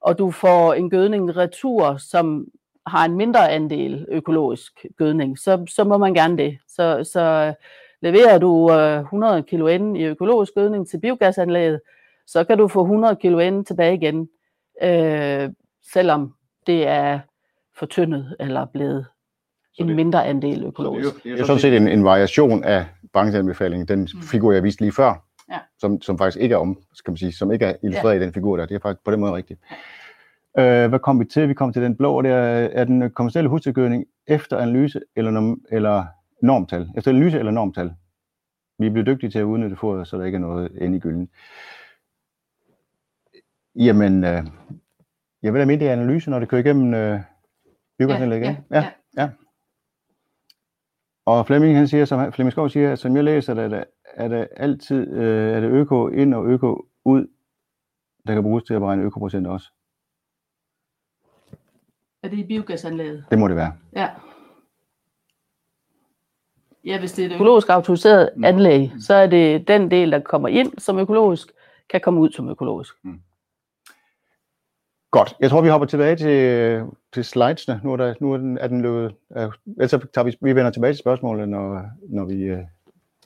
[0.00, 2.46] og du får en gødning retur, som
[2.86, 6.58] har en mindre andel økologisk gødning, så, så må man gerne det.
[6.68, 7.54] Så, så
[8.02, 11.80] leverer du 100 øh, kilo ind i økologisk gødning til biogasanlægget,
[12.26, 14.28] så kan du få 100 kilo ind tilbage igen,
[14.82, 15.50] øh,
[15.92, 16.34] selvom
[16.66, 17.20] det er
[17.78, 19.06] fortyndet eller blevet
[19.78, 21.14] en det, mindre andel økologisk.
[21.14, 24.22] Det er, det er sådan set en, en variation af brancheanbefalingen, den mm.
[24.22, 25.58] figur, jeg viste lige før, ja.
[25.78, 28.20] som, som faktisk ikke er om, skal man sige, som ikke er illustreret ja.
[28.20, 28.66] i den figur der.
[28.66, 29.60] Det er faktisk på den måde rigtigt.
[30.58, 31.48] Øh, hvad kom vi til?
[31.48, 35.56] Vi kom til den blå, og det er, er den kommersielle husdyrgødning efter analyse eller,
[35.70, 36.04] eller
[36.42, 36.90] normtal.
[36.96, 37.94] Efter analyse eller normtal.
[38.78, 41.30] Vi bliver dygtige til at udnytte fodret, så der ikke er noget inde i gylden.
[43.74, 44.42] Jamen, øh,
[45.42, 47.20] jeg vil da mene, det er analyse, når det kører igennem øh,
[47.98, 48.46] biogasanlægget.
[48.46, 48.90] Ja, ja, ja.
[49.16, 49.22] ja.
[49.22, 49.30] ja.
[51.26, 54.28] Og Flemming, han siger, som Flemming Skov siger, som jeg læser det, er det, er
[54.28, 57.26] det altid øh, er det øko ind og øko ud,
[58.26, 59.72] der kan bruges til at beregne økoprocent også.
[62.24, 63.24] Er det i biogasanlægget?
[63.30, 63.72] Det må det være.
[63.96, 64.08] Ja.
[66.84, 68.44] Ja, hvis det er et økologisk autoriseret mm.
[68.44, 71.48] anlæg, så er det den del, der kommer ind som økologisk,
[71.90, 72.94] kan komme ud som økologisk.
[73.02, 73.20] Mm.
[75.10, 75.36] Godt.
[75.40, 76.82] Jeg tror, vi hopper tilbage til,
[77.12, 77.80] til slidesene.
[77.84, 79.14] Nu er, der, nu er den, er den løbet.
[79.36, 82.62] Øh, ellers tager vi, vi vender tilbage til spørgsmålet, når, når vi øh,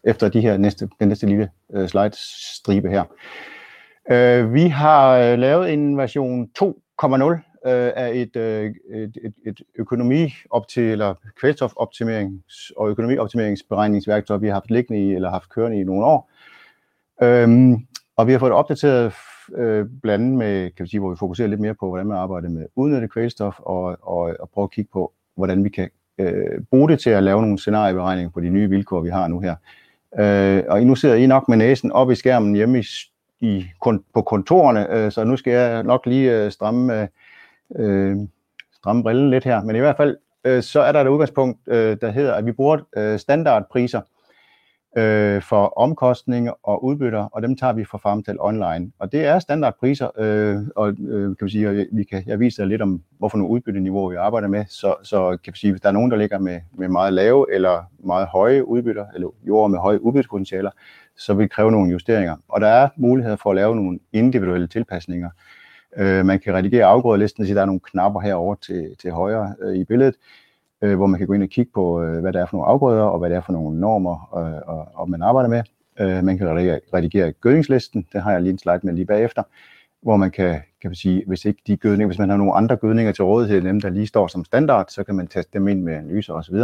[0.05, 3.05] efter de her næste, den næste lille øh, slide-stribe her.
[4.11, 9.61] Øh, vi har øh, lavet en version 2.0 øh, af et, øh, et, et, et
[9.79, 16.05] økonomiopti eller kvælstofoptimerings- og økonomioptimeringsberegningsværktøj, vi har haft liggende i eller haft kørende i nogle
[16.05, 16.31] år.
[17.23, 17.77] Øhm,
[18.17, 19.13] og vi har fået det opdateret
[19.57, 22.17] øh, blandt andet med, kan vi sige, hvor vi fokuserer lidt mere på, hvordan man
[22.17, 26.61] arbejder med udnyttet kvælstof, og, og, og prøve at kigge på, hvordan vi kan øh,
[26.71, 29.55] bruge det til at lave nogle scenarieberegninger på de nye vilkår, vi har nu her.
[30.19, 32.85] Øh, og nu sidder I nok med næsen op i skærmen hjemme i,
[33.41, 33.67] i,
[34.15, 37.09] på kontorerne, øh, så nu skal jeg nok lige øh, stramme øh,
[37.77, 38.17] øh,
[38.75, 39.63] stramme brillen lidt her.
[39.63, 42.53] Men i hvert fald, øh, så er der et udgangspunkt, øh, der hedder, at vi
[42.53, 44.01] bruger øh, standardpriser
[44.97, 48.93] øh, for omkostninger og udbytter, og dem tager vi fra Farmtel Online.
[48.99, 52.83] Og det er standardpriser, øh, og øh, kan vi sige, vi kan, jeg viser lidt
[52.83, 55.93] om, hvorfor nogle udbytteniveauer vi arbejder med, så, så kan vi sige, hvis der er
[55.93, 60.03] nogen, der ligger med, med meget lave eller meget høje udbytter, eller jord med høje
[60.03, 60.71] udbyttepotentialer,
[61.17, 62.37] så vil det kræve nogle justeringer.
[62.49, 65.31] Og der er mulighed for at lave nogle individuelle tilpasninger,
[65.97, 69.77] Øh, man kan redigere afgrødelisten, så der er nogle knapper herover til, til højre øh,
[69.77, 70.15] i billedet,
[70.83, 72.69] øh, hvor man kan gå ind og kigge på, øh, hvad der er for nogle
[72.69, 75.63] afgrøder, og hvad det er for nogle normer, øh, og, og man arbejder med.
[76.01, 79.43] Øh, man kan redigere, redigere gødningslisten, det har jeg lige en slide med lige bagefter,
[80.03, 82.77] hvor man kan, kan man sige, hvis ikke de gødninger, hvis man har nogle andre
[82.77, 85.83] gødninger til rådighed, dem der lige står som standard, så kan man teste dem ind
[85.83, 86.55] med analyser osv.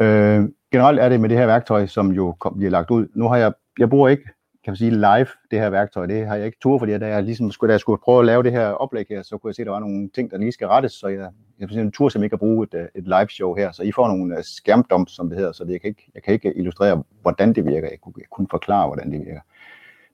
[0.00, 3.06] Øh, generelt er det med det her værktøj, som jo kom, bliver lagt ud.
[3.14, 4.28] Nu har jeg, jeg bruger ikke
[4.64, 6.06] kan man sige, live, det her værktøj.
[6.06, 8.26] Det har jeg ikke tur, fordi da jeg, ligesom skulle, da jeg skulle prøve at
[8.26, 10.38] lave det her oplæg her, så kunne jeg se, at der var nogle ting, der
[10.38, 13.04] lige skal rettes, så jeg, jeg en tur som ikke at bruge et, øh, et
[13.04, 13.72] live show her.
[13.72, 16.22] Så I får nogle øh, skærmdumps, som det hedder, så det, jeg, kan ikke, jeg
[16.22, 17.88] kan ikke illustrere, hvordan det virker.
[17.88, 19.40] Jeg kunne kun forklare, hvordan det virker.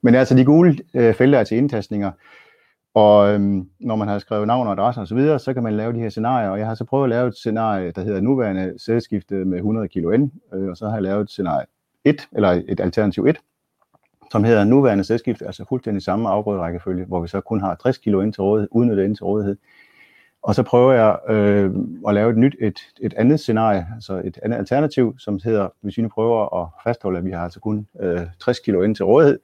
[0.01, 2.11] Men altså, de gule øh, felter er til indtastninger,
[2.93, 5.73] og øhm, når man har skrevet navn og adresse osv., så, videre, så kan man
[5.73, 8.21] lave de her scenarier, og jeg har så prøvet at lave et scenarie, der hedder
[8.21, 11.65] nuværende sædskifte med 100 kilo N, øh, og så har jeg lavet et scenarie
[12.05, 13.37] 1, eller et alternativ 1,
[14.31, 18.21] som hedder nuværende sædskift, altså fuldstændig samme afgrøderækkefølge, hvor vi så kun har 60 kilo
[18.21, 19.57] ind til rådighed, udnyttet ind til rådighed.
[20.43, 21.71] Og så prøver jeg øh,
[22.07, 25.97] at lave et nyt, et, et andet scenarie, altså et andet alternativ, som hedder, hvis
[25.97, 29.05] vi nu prøver at fastholde, at vi har altså kun øh, 60 kilo ind til
[29.05, 29.39] rådighed,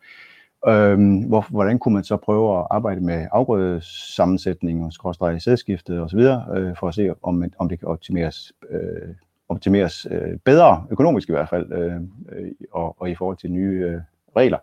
[0.67, 6.19] øh, hvor, hvordan kunne man så prøve at arbejde med afgrødesammensætning og skråstrej sædskiftet osv.,
[6.19, 9.15] øh, for at se, om, om det kan optimeres øh,
[9.49, 11.95] optimeres øh, bedre, økonomisk i hvert fald, øh,
[12.31, 14.01] øh, og, og i forhold til nye øh,
[14.35, 14.57] regler.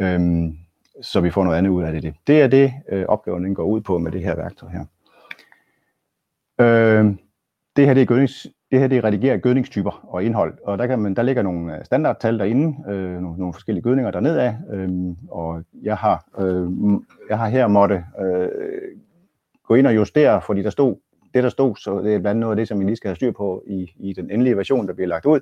[0.00, 0.20] Øh,
[1.02, 2.14] så vi får noget andet ud af det.
[2.26, 4.84] Det er det, øh, opgaven den går ud på med det her værktøj her.
[6.60, 7.14] Øh,
[7.76, 10.98] det her det er, gødnings, det her det er gødningstyper og indhold, og der, kan
[10.98, 14.88] man, der ligger nogle øh, standardtal derinde, øh, nogle, nogle forskellige gødninger dernede af, øh,
[15.30, 16.70] og jeg har, øh,
[17.28, 18.48] jeg har her måtte øh,
[19.64, 20.96] gå ind og justere, fordi der stod
[21.34, 23.08] det, der stod, så det er blandt andet noget af det, som vi lige skal
[23.08, 25.40] have styr på i, i den endelige version, der bliver lagt ud.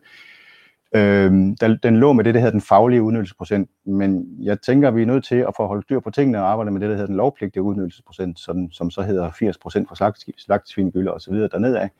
[0.94, 4.96] Øh, der, den lå med det, der hedder den faglige udnyttelsesprocent, men jeg tænker, at
[4.96, 6.94] vi er nødt til at få holdt styr på tingene og arbejde med det, der
[6.94, 9.94] hedder den lovpligtige udnyttelsesprocent, som, som så hedder 80% for
[10.38, 11.90] slagt, gylde og så videre dernede af.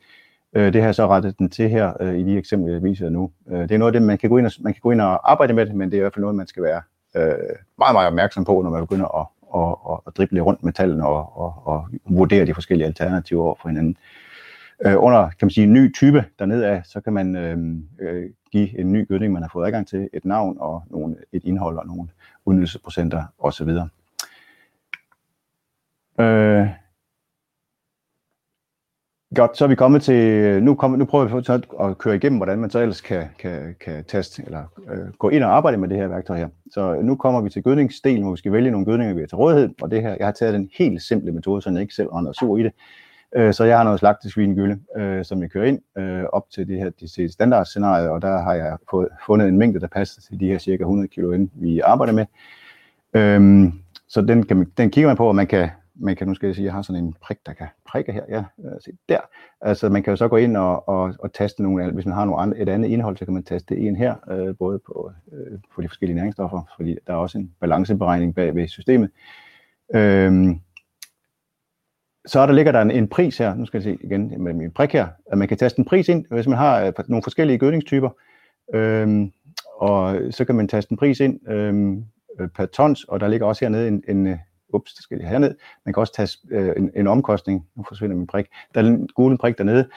[0.55, 3.09] Øh, det har jeg så rettet den til her øh, i de eksempler, jeg viser
[3.09, 3.31] nu.
[3.51, 5.01] Øh, det er noget af det, man kan, gå ind og, man kan gå ind
[5.01, 6.81] og arbejde med men det er i hvert fald noget, man skal være
[7.15, 10.73] øh, meget, meget opmærksom på, når man begynder at, at, at, at drible rundt med
[10.73, 13.97] tallene og, og, og vurdere de forskellige alternativer over for hinanden.
[14.85, 17.57] Øh, under kan man sige, en ny type dernede af, så kan man øh,
[17.99, 21.43] øh give en ny gødning, man har fået adgang til, et navn og nogle, et
[21.43, 22.07] indhold og nogle
[22.45, 23.69] udnyttelsesprocenter osv.
[26.19, 26.67] Øh,
[29.35, 32.39] Godt, så er vi kommet til, nu, kom, nu prøver vi så at køre igennem,
[32.39, 35.89] hvordan man så ellers kan, kan, kan teste, eller øh, gå ind og arbejde med
[35.89, 36.49] det her værktøj her.
[36.71, 39.35] Så nu kommer vi til gødningsdelen, hvor vi skal vælge nogle gødninger, vi har til
[39.35, 42.07] rådighed, og det her, jeg har taget den helt simple metode, så jeg ikke selv
[42.11, 42.71] ånder sur i det.
[43.35, 46.77] Øh, så jeg har noget slagtesvinegylde, øh, som jeg kører ind øh, op til det
[46.77, 50.47] her det standardscenarie, og der har jeg fået, fundet en mængde, der passer til de
[50.47, 52.25] her cirka 100 kilo ind, vi arbejder med.
[53.13, 53.73] Øh,
[54.07, 55.69] så den, kan, den kigger man på, og man kan
[55.99, 58.23] man kan nu skal jeg sige, jeg har sådan en prik, der kan prikke her,
[58.29, 59.19] ja, øh, se der.
[59.61, 62.25] Altså man kan jo så gå ind og, og, og taste nogle, hvis man har
[62.25, 65.11] nogle andre, et andet indhold, så kan man taste det ind her, øh, både på,
[65.31, 69.09] øh, på de forskellige næringsstoffer, fordi der er også en balanceberegning bag ved systemet.
[69.95, 70.59] Øhm,
[72.27, 74.71] så der ligger der en, en pris her, nu skal jeg se igen med min
[74.71, 77.57] prik her, at man kan taste en pris ind, hvis man har øh, nogle forskellige
[77.57, 78.09] gødningstyper,
[78.73, 79.31] øhm,
[79.77, 82.05] og så kan man taste en pris ind øhm,
[82.39, 84.37] øh, per tons, og der ligger også hernede en, en, øh,
[84.73, 85.55] ups, det skal jeg herned.
[85.85, 89.09] Man kan også tage øh, en, en omkostning, nu forsvinder min prik, der er en
[89.15, 89.89] gule prik dernede,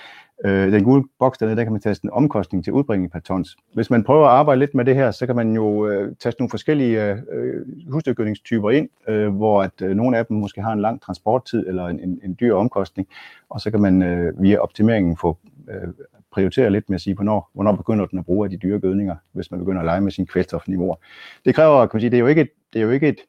[0.44, 3.56] øh, den gule boks dernede, der kan man teste en omkostning til udbringning per tons.
[3.74, 6.34] Hvis man prøver at arbejde lidt med det her, så kan man jo øh, tage
[6.38, 10.72] nogle forskellige øh, øh, husdyrgødningstyper ind, øh, hvor at øh, nogle af dem måske har
[10.72, 13.08] en lang transporttid eller en, en, en dyr omkostning,
[13.50, 15.88] og så kan man øh, via optimeringen få øh,
[16.32, 19.16] prioritere lidt med at sige, hvornår, hvornår begynder den at bruge af de dyre gødninger,
[19.32, 20.96] hvis man begynder at lege med sine kvælstofniveauer.
[21.44, 23.20] Det kræver, kan man sige, det er jo ikke et, det er jo ikke et,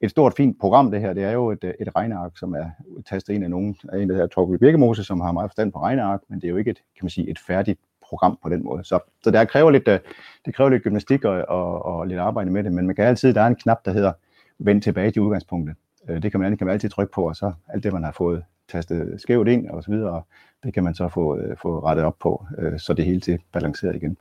[0.00, 1.12] et stort fint program, det her.
[1.12, 2.70] Det er jo et, øh, et regneark, som er
[3.08, 5.78] tastet ind af nogen, af en, der hedder Torkel Birkemose, som har meget forstand på
[5.78, 8.64] regneark, men det er jo ikke et, kan man sige, et færdigt program på den
[8.64, 8.84] måde.
[8.84, 9.98] Så, så det kræver lidt, øh,
[10.46, 13.34] det kræver lidt gymnastik og, og, og lidt arbejde med det, men man kan altid,
[13.34, 14.12] der er en knap, der hedder
[14.58, 15.76] vend tilbage til udgangspunktet.
[16.08, 18.12] Øh, det kan man, kan man altid trykke på, og så alt det, man har
[18.12, 20.22] fået tastet skævt ind og så videre,
[20.62, 22.46] det kan man så få, få rettet op på,
[22.78, 24.16] så det hele til balanceret igen.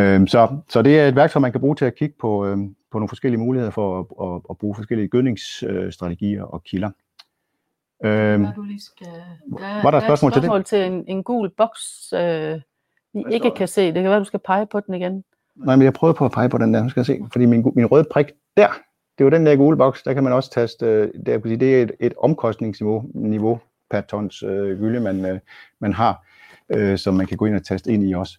[0.00, 2.76] Øhm, så, så det er et værktøj, man kan bruge til at kigge på, øhm,
[2.94, 6.90] på nogle forskellige muligheder for at, at, at bruge forskellige gødningsstrategier og kilder.
[8.04, 9.06] Øhm, du lige skal...
[9.06, 10.86] der, var der et spørgsmål, der et spørgsmål til det?
[10.88, 12.60] til en, en gul boks, øh,
[13.14, 13.86] vi ikke kan se.
[13.86, 15.24] Det kan være, du skal pege på den igen.
[15.56, 17.20] Nej, men jeg prøver på at pege på den der, nu skal jeg se.
[17.32, 18.26] Fordi min, min røde prik
[18.56, 18.68] der,
[19.18, 21.74] det er jo den der gule boks, der kan man også taste, øh, der, det
[21.74, 25.38] er et, et omkostningsniveau niveau per tons øh, gylde, man, øh,
[25.80, 26.26] man har,
[26.68, 28.38] øh, som man kan gå ind og taste ind i også.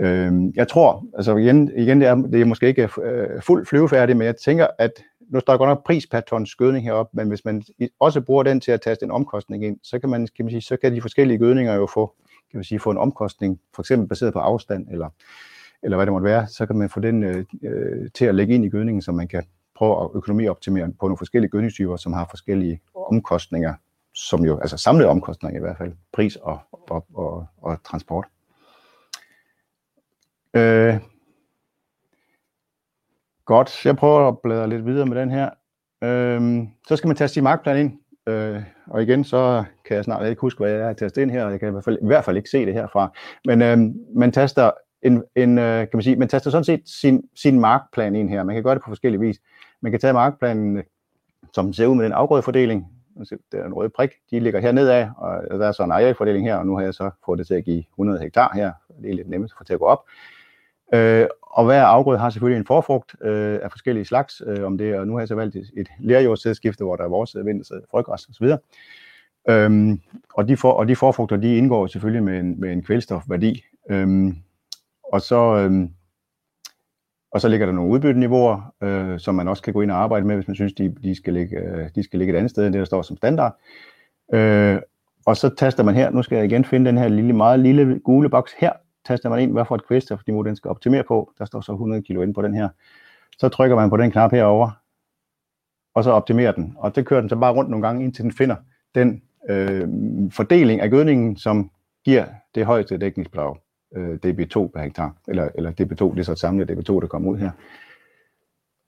[0.00, 4.18] Øh, jeg tror, altså igen, igen det, er, det er måske ikke øh, fuldt flyvefærdigt,
[4.18, 4.92] men jeg tænker, at
[5.28, 7.62] nu står der godt nok pris per tons gødning herop, men hvis man
[8.00, 10.60] også bruger den til at taste en omkostning ind, så kan man, kan man sige,
[10.60, 12.14] så kan de forskellige gødninger jo få,
[12.50, 15.08] kan man sige, få en omkostning, for eksempel baseret på afstand, eller,
[15.82, 18.54] eller hvad det måtte være, så kan man få den øh, øh til at lægge
[18.54, 19.44] ind i gødningen, så man kan
[19.76, 22.80] prøve at økonomioptimere på nogle forskellige gødningstyper, som har forskellige
[23.10, 23.74] omkostninger,
[24.14, 28.26] som jo, altså samlede omkostninger i hvert fald, pris og, og, og, og transport.
[30.56, 30.94] Øh,
[33.44, 35.50] godt, jeg prøver at bladre lidt videre med den her.
[36.04, 37.98] Øh, så skal man taste sin markplan ind.
[38.28, 41.44] Øh, og igen, så kan jeg snart ikke huske, hvad jeg har tastet ind her,
[41.44, 43.12] og jeg kan i hvert fald, i hvert fald ikke se det herfra.
[43.44, 43.78] Men øh,
[44.14, 44.70] man taster
[45.02, 48.42] en, en øh, kan man sige, man taster sådan set sin, sin markplan ind her.
[48.42, 49.36] Man kan gøre det på forskellige vis.
[49.80, 50.84] Man kan tage markplanen, øh,
[51.54, 52.86] som ser ud med den afgrødefordeling.
[53.52, 56.46] Der er en rød prik, de ligger her nedad, og der er så en arealfordeling
[56.46, 58.72] her, og nu har jeg så fået det til at give 100 hektar her.
[59.02, 60.04] Det er lidt nemmest at få til at gå op.
[60.94, 64.98] Øh, og hver afgrøde har selvfølgelig en forfrugt øh, af forskellige slags, øh, om det,
[64.98, 68.28] og nu har jeg så valgt et, et lærjordsædskifte, hvor der er vores vintersæd, frøgræs
[68.28, 68.46] osv.
[69.48, 70.00] Øhm,
[70.34, 73.64] og, de for, og de forfrugter, de indgår selvfølgelig med en, med en kvælstofværdi.
[73.90, 74.36] Øhm,
[75.12, 75.90] og så øhm,
[77.36, 80.26] og så ligger der nogle udbytteniveauer, øh, som man også kan gå ind og arbejde
[80.26, 82.66] med, hvis man synes, de, de, skal ligge, øh, de skal ligge et andet sted
[82.66, 83.58] end det, der står som standard.
[84.34, 84.78] Øh,
[85.26, 87.98] og så taster man her, nu skal jeg igen finde den her lille, meget lille
[87.98, 88.72] gule boks her,
[89.06, 91.32] taster man ind, hvad for et kvælstofniveau den skal optimere på.
[91.38, 92.68] Der står så 100 kilo ind på den her.
[93.38, 94.70] Så trykker man på den knap herover
[95.96, 96.74] og så optimerer den.
[96.76, 98.56] Og det kører den så bare rundt nogle gange, indtil den finder
[98.94, 99.88] den øh,
[100.30, 101.70] fordeling af gødningen, som
[102.04, 103.56] giver det højeste dækningsbidrag,
[103.96, 107.30] øh, DB2 per hektar, eller, eller DB2, det er så et samlet DB2, der kommer
[107.30, 107.50] ud her.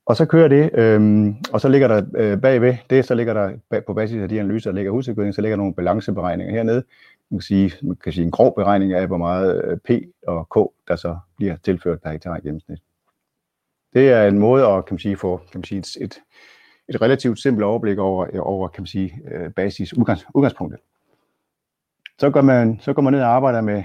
[0.07, 3.53] Og så kører det, øh, og så ligger der øh, bagved det, så ligger der
[3.71, 6.83] bag, på basis af de analyser, der ligger husdyrgødning, så ligger der nogle balanceberegninger hernede.
[7.31, 9.91] Man kan, sige, man kan sige en grov beregning af, hvor meget øh, P
[10.27, 12.79] og K, der så bliver tilført per hektar i gennemsnit.
[13.93, 16.21] Det er en måde at kan man sige, få kan man sige, et, et,
[16.89, 20.81] et relativt simpelt overblik over, øh, over kan man sige, øh, basis udgangs, udgangspunktet.
[22.19, 23.83] Så går, man, så går man ned og arbejder med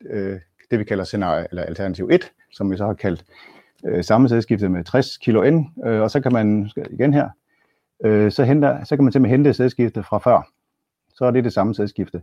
[0.00, 3.24] øh, det, vi kalder scenarie, eller alternativ 1, som vi så har kaldt
[3.84, 7.28] øh, sammensædskiftet med 60 kilo N, øh, og så kan man, igen her,
[8.04, 10.48] øh, så, henter, så kan man simpelthen hente sædskiftet fra før.
[11.14, 12.22] Så er det det samme sædskifte.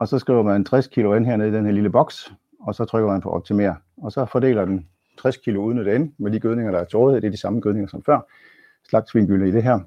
[0.00, 2.84] Og så skriver man 60 kilo ind hernede i den her lille boks, og så
[2.84, 6.40] trykker man på optimere, og så fordeler den 60 kilo uden at ende med de
[6.40, 8.20] gødninger, der er til Det er de samme gødninger som før.
[8.88, 9.80] Slagsvingylde i det her.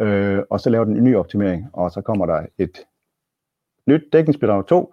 [0.00, 2.78] Øh, og så laver den en ny optimering, og så kommer der et
[3.86, 4.92] nyt dækningsbidrag 2,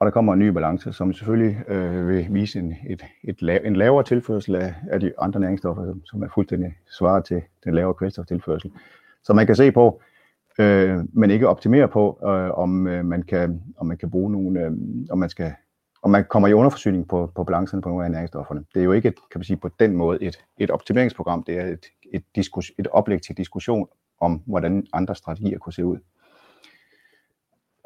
[0.00, 3.60] og der kommer en ny balance, som selvfølgelig øh, vil vise en, et, et lav,
[3.64, 7.74] en lavere tilførsel af, af de andre næringsstoffer, som, som er fuldstændig svaret til den
[7.74, 8.72] lavere kvælstoftilførsel.
[9.24, 10.02] Så man kan se på,
[10.58, 14.60] øh, men ikke optimere på, øh, om, øh, man kan, om man kan bruge nogle,
[14.60, 14.72] øh,
[15.10, 15.52] om man skal
[16.02, 18.64] om man kommer i underforsyning på, på balancerne på nogle af næringsstofferne.
[18.74, 21.58] Det er jo ikke, et, kan man sige, på den måde et, et optimeringsprogram, det
[21.58, 23.88] er et, et, diskus, et oplæg til diskussion
[24.20, 25.98] om, hvordan andre strategier kunne se ud.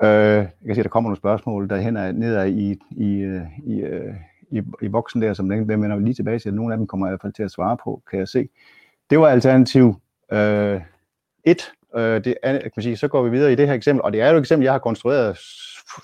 [0.02, 3.42] Øh, jeg kan se, at der kommer nogle spørgsmål, der hen ned i, i, øh,
[3.66, 4.14] i, øh,
[4.50, 6.54] i, i boksen der, som den vender lige tilbage til.
[6.54, 8.48] Nogle af dem kommer jeg i hvert fald til at svare på, kan jeg se.
[9.10, 9.94] Det var alternativ
[10.32, 10.80] øh,
[11.44, 11.72] 1.
[11.96, 14.12] Øh, det er, kan man sige, så går vi videre i det her eksempel, og
[14.12, 15.38] det er jo et eksempel, jeg har konstrueret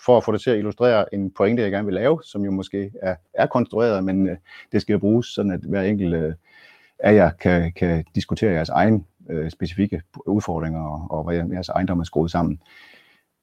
[0.05, 2.50] for at få det til at illustrere en pointe, jeg gerne vil lave, som jo
[2.50, 4.37] måske er, er konstrueret, men øh,
[4.72, 6.35] det skal jo bruges sådan, at hver enkelt øh,
[6.98, 12.00] af jer kan, kan diskutere jeres egen øh, specifikke udfordringer og, og hvordan jeres ejendom
[12.00, 12.61] er skruet sammen.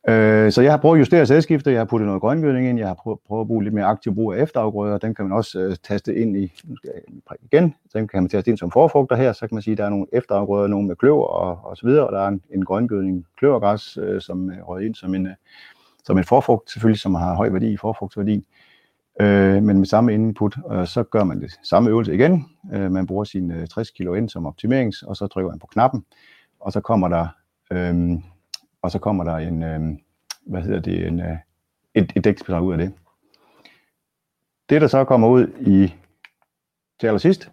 [0.10, 2.88] Øh, så jeg har prøvet at justere sædskiftet, jeg har puttet noget grøngødning ind, jeg
[2.88, 5.60] har prøvet, prøvet at bruge lidt mere aktiv brug af efterafgrøder, den kan man også
[5.60, 9.16] øh, taste ind i, nu skal jeg igen, den kan man taste ind som forfrugter
[9.16, 11.78] her, så kan man sige, at der er nogle efterafgrøder, nogle med kløver og, og
[11.78, 15.16] så videre, og der er en, en grøngødning kløvergræs, øh, som er røget ind som
[15.16, 15.34] en, øh,
[16.04, 18.46] som en forfrugt, selvfølgelig, som har høj værdi i forfrugtsværdi,
[19.22, 22.46] Øh, men med samme input, øh, så gør man det samme øvelse igen.
[22.74, 25.68] Øh, man bruger sin øh, 60 kilo ind som optimerings, og så trykker man på
[25.68, 26.06] knappen,
[26.60, 27.28] og så kommer der,
[27.72, 28.20] øh,
[28.82, 29.80] og så kommer der en, øh,
[30.48, 31.38] hvad hedder det, en, øh,
[31.96, 32.94] et, et dækningsbidrag ud af det.
[34.70, 35.94] Det, der så kommer ud i
[37.00, 37.52] til allersidst,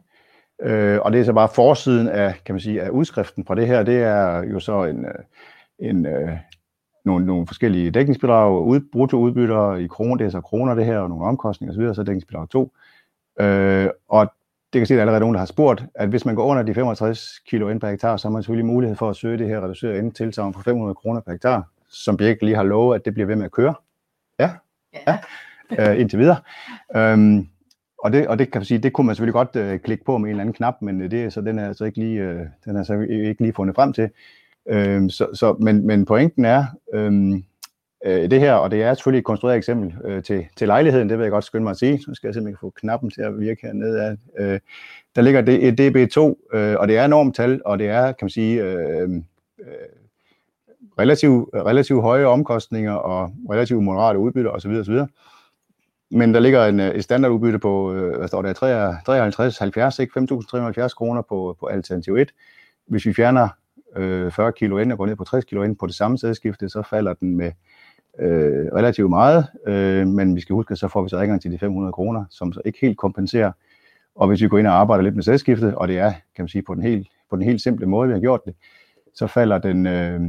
[0.62, 3.66] øh, og det er så bare forsiden af, kan man sige, af udskriften fra det
[3.66, 5.14] her, det er jo så en, øh,
[5.78, 6.38] en, øh,
[7.04, 11.08] nogle, nogle forskellige dækningsbidrag, ud, bruttoudbytter i kroner, det er så kroner det her, og
[11.08, 12.72] nogle omkostninger osv., så dækningsbidrag 2.
[13.40, 14.32] Øh, og
[14.72, 16.44] det kan se, at der er allerede nogen, der har spurgt, at hvis man går
[16.44, 19.38] under de 65 kilo ind per hektar, så har man selvfølgelig mulighed for at søge
[19.38, 23.04] det her reducerede indtilsavn på 500 kroner per hektar, som Birk lige har lovet, at
[23.04, 23.74] det bliver ved med at køre.
[24.38, 24.50] Ja,
[25.06, 25.18] ja.
[25.70, 25.92] ja.
[25.92, 26.36] Øh, indtil videre.
[26.96, 27.48] Øhm,
[27.98, 30.18] og det, og det kan man sige, det kunne man selvfølgelig godt øh, klikke på
[30.18, 32.46] med en eller anden knap, men det er så den er så ikke lige, øh,
[32.64, 34.10] den er så ikke lige fundet frem til.
[34.68, 37.44] Øhm, så, så, men, men pointen er, øhm,
[38.04, 41.18] øh, det her, og det er selvfølgelig et konstrueret eksempel øh, til, til lejligheden, det
[41.18, 41.98] vil jeg godt skynde mig at sige.
[41.98, 44.16] Så skal jeg simpelthen få knappen til at virke hernede af.
[44.38, 44.60] Øh,
[45.16, 46.20] der ligger det, et DB2,
[46.58, 49.10] øh, og det er enormt tal, og det er, kan man sige, øh,
[49.58, 49.66] øh,
[50.98, 54.70] relativt relativ høje omkostninger og relativt moderate udbytter osv.
[54.70, 54.98] osv.
[56.10, 60.20] Men der ligger en, øh, et standardudbytte på, øh, hvad står der, 53, 70, ikke?
[60.20, 62.32] 5.370 kroner på, på alternativ 1.
[62.86, 63.48] Hvis vi fjerner
[63.96, 66.68] øh, 40 kilo ind og går ned på 60 kilo ind på det samme sædskifte,
[66.68, 67.52] så falder den med
[68.20, 71.52] øh, relativt meget, øh, men vi skal huske, at så får vi så adgang til
[71.52, 73.52] de 500 kroner, som så ikke helt kompenserer.
[74.14, 76.48] Og hvis vi går ind og arbejder lidt med sædskiftet, og det er, kan man
[76.48, 78.54] sige, på den helt, på den helt simple måde, vi har gjort det,
[79.14, 80.20] så falder den, øh,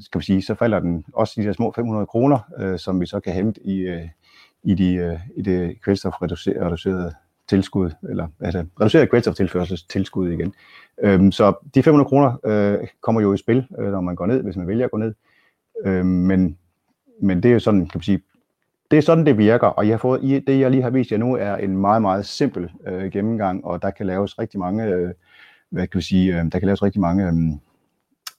[0.00, 3.06] skal vi sige, så falder den også de der små 500 kroner, øh, som vi
[3.06, 4.08] så kan hente i, øh,
[4.62, 7.14] i, de, øh, i det kvælstofreducerede
[7.48, 10.54] tilskud, eller altså reduceret kvælstoftilførselstilskud igen.
[11.02, 14.42] Øhm, så de 500 kroner øh, kommer jo i spil, øh, når man går ned,
[14.42, 15.14] hvis man vælger at gå ned.
[15.84, 16.58] Øh, men,
[17.20, 18.20] men det er jo sådan, kan man sige,
[18.90, 21.18] det er sådan, det virker, og jeg har fået, det, jeg lige har vist jer
[21.18, 25.10] nu, er en meget, meget simpel øh, gennemgang, og der kan laves rigtig mange, øh,
[25.70, 27.32] hvad kan vi sige, øh, der kan laves rigtig mange øh,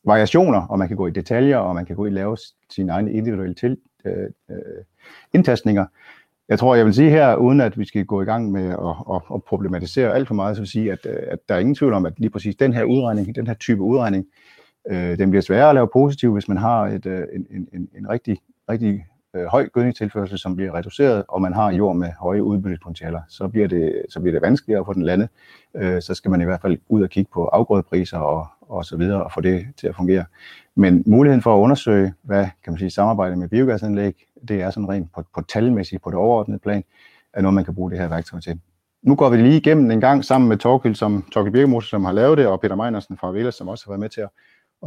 [0.05, 2.37] variationer, og man kan gå i detaljer, og man kan gå i lave
[2.69, 4.57] sine egne individuelle til, øh, øh,
[5.33, 5.85] indtastninger.
[6.49, 9.15] Jeg tror, jeg vil sige her, uden at vi skal gå i gang med at,
[9.15, 11.75] at, at problematisere alt for meget, så vil sige, at, øh, at der er ingen
[11.75, 14.25] tvivl om, at lige præcis den her udregning, den her type udregning,
[14.91, 17.89] øh, den bliver sværere at lave positiv, hvis man har et, øh, en, en, en,
[17.97, 18.37] en rigtig
[18.69, 19.05] rigtig
[19.35, 23.67] øh, høj gødningstilførsel, som bliver reduceret, og man har jord med høje udbyttepotentialer, så bliver
[23.67, 25.29] det, så bliver det vanskeligere at få den landet.
[25.75, 28.97] Øh, så skal man i hvert fald ud og kigge på afgrødepriser og, og så
[28.97, 30.25] videre, og få det til at fungere.
[30.75, 34.89] Men muligheden for at undersøge, hvad kan man sige, samarbejde med biogasanlæg, det er sådan
[34.89, 36.83] rent på, på talmæssigt, på det overordnede plan,
[37.33, 38.59] er noget, man kan bruge det her værktøj til.
[39.03, 42.11] Nu går vi lige igennem en gang sammen med Torkild, som Torkild Birkemose, som har
[42.11, 44.29] lavet det, og Peter Meinersen fra Vela, som også har været med til at,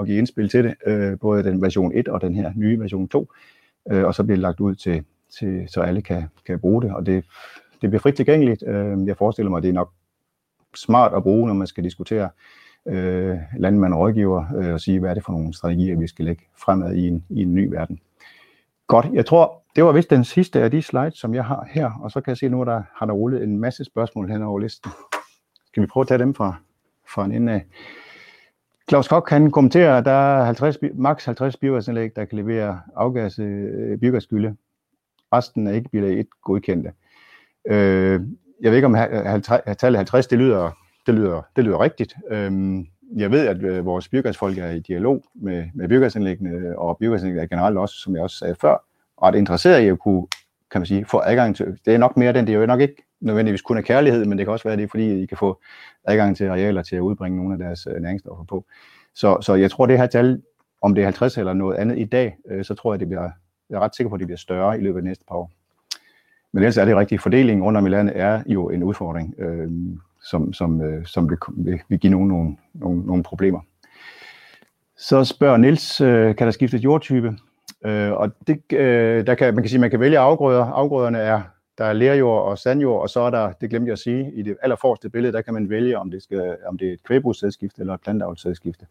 [0.01, 3.09] at give indspil til det, øh, både den version 1 og den her nye version
[3.09, 3.29] 2,
[3.91, 5.05] øh, og så bliver det lagt ud til,
[5.39, 7.25] til så alle kan, kan bruge det, og det,
[7.81, 8.65] det bliver frit tilgængeligt.
[8.67, 9.93] Øh, jeg forestiller mig, at det er nok
[10.75, 12.29] smart at bruge, når man skal diskutere
[12.87, 16.25] øh, landmand og rådgiver øh, og sige, hvad er det for nogle strategier, vi skal
[16.25, 18.01] lægge fremad i en, i en ny verden.
[18.87, 21.91] Godt, jeg tror, det var vist den sidste af de slides, som jeg har her,
[22.03, 24.43] og så kan jeg se nu, at der har der rullet en masse spørgsmål hen
[24.43, 24.91] over listen.
[25.67, 26.55] Skal vi prøve at tage dem fra,
[27.15, 27.67] fra en ende af?
[28.91, 33.39] Claus Kok kan kommentere, at der er 50, maks 50 biogasanlæg, der kan levere afgas,
[33.39, 34.57] øh, biogasgylde.
[35.33, 36.93] Resten er ikke bilag 1 godkendte.
[37.69, 38.21] Øh,
[38.61, 40.71] jeg ved ikke, om 50, tallet 50, det lyder,
[41.07, 42.15] det lyder, det lyder rigtigt.
[42.31, 42.53] Øh,
[43.17, 47.47] jeg ved, at øh, vores biogasfolk er i dialog med, med biogasanlæggene, og biogasanlæggene er
[47.47, 48.85] generelt også, som jeg også sagde før,
[49.23, 50.27] ret interesseret i at kunne,
[50.71, 52.81] kan man sige, få adgang til, det er nok mere den, det er jo nok
[52.81, 55.37] ikke nødvendigvis kun af kærlighed, men det kan også være, det er fordi, I kan
[55.37, 55.61] få
[56.05, 58.65] adgang til arealer til at udbringe nogle af deres øh, næringsstoffer på.
[59.15, 60.43] Så, så jeg tror, det her tal,
[60.83, 63.31] om det er 50 eller noget andet i dag, øh, så tror jeg, det bliver,
[63.71, 65.51] jeg er ret sikker på, at det bliver større i løbet af næste par år.
[66.53, 67.23] Men ellers er det rigtigt.
[67.23, 69.71] Fordelingen rundt om i landet er jo en udfordring, øh,
[70.23, 73.61] som, som, øh, som vil, vil, vil give nogen nogle, nogle, nogle problemer.
[74.97, 77.37] Så spørger Nils, øh, kan der skiftes jordtype?
[77.85, 80.65] Øh, og det, øh, der kan, man kan sige, man kan vælge afgrøder.
[80.65, 81.43] Afgrøderne er,
[81.79, 84.43] der er lerjord og sandjord, og så er der, det glemte jeg at sige, i
[84.43, 87.81] det allerforreste billede, der kan man vælge, om det, skal, om det er et kvæbrugsædskifte
[87.81, 88.87] eller et planteavlsædskifte.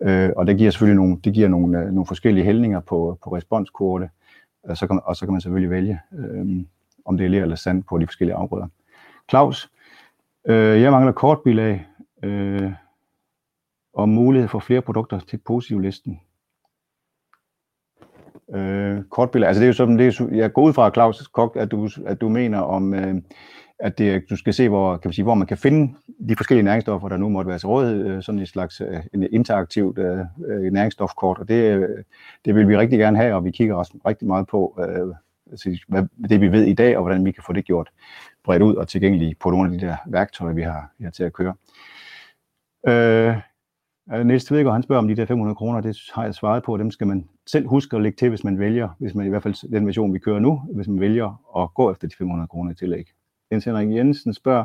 [0.00, 3.36] Øh, og det giver selvfølgelig nogle, det giver nogle, øh, nogle forskellige hældninger på, på
[3.36, 4.08] responskortet,
[4.62, 6.46] og så, kan, og så kan man selvfølgelig vælge, øh,
[7.04, 8.66] om det er ler eller sand på de forskellige afgrøder.
[9.30, 9.70] Claus,
[10.46, 11.86] øh, jeg mangler kortbilag
[12.22, 12.72] øh,
[13.92, 16.20] og mulighed for flere produkter til positivlisten.
[18.54, 21.56] Øh, kortbilleder, altså det er jo sådan, det er, jeg går ud fra, Claus Kok,
[21.60, 23.14] at du, at du mener om, øh,
[23.78, 25.94] at det, du skal se, hvor, kan man sige, hvor man kan finde
[26.28, 29.28] de forskellige næringsstoffer, der nu måtte være til rådighed, øh, sådan et slags øh, en
[29.32, 31.88] interaktivt øh, øh, næringsstofkort, og det, øh,
[32.44, 35.14] det vil vi rigtig gerne have, og vi kigger også rigtig meget på, øh,
[35.50, 37.90] altså, hvad, det vi ved i dag, og hvordan vi kan få det gjort
[38.44, 41.24] bredt ud og tilgængeligt på nogle af de der værktøjer, vi har, vi har til
[41.24, 41.54] at køre.
[42.88, 43.36] Øh,
[44.10, 46.76] Øh, Niels Tvedgaard, han spørger om de der 500 kroner, det har jeg svaret på,
[46.76, 49.42] dem skal man selv huske at lægge til, hvis man vælger, hvis man i hvert
[49.42, 52.70] fald den version, vi kører nu, hvis man vælger at gå efter de 500 kroner
[52.70, 53.06] i tillæg.
[53.52, 54.64] Jens Henrik Jensen spørger,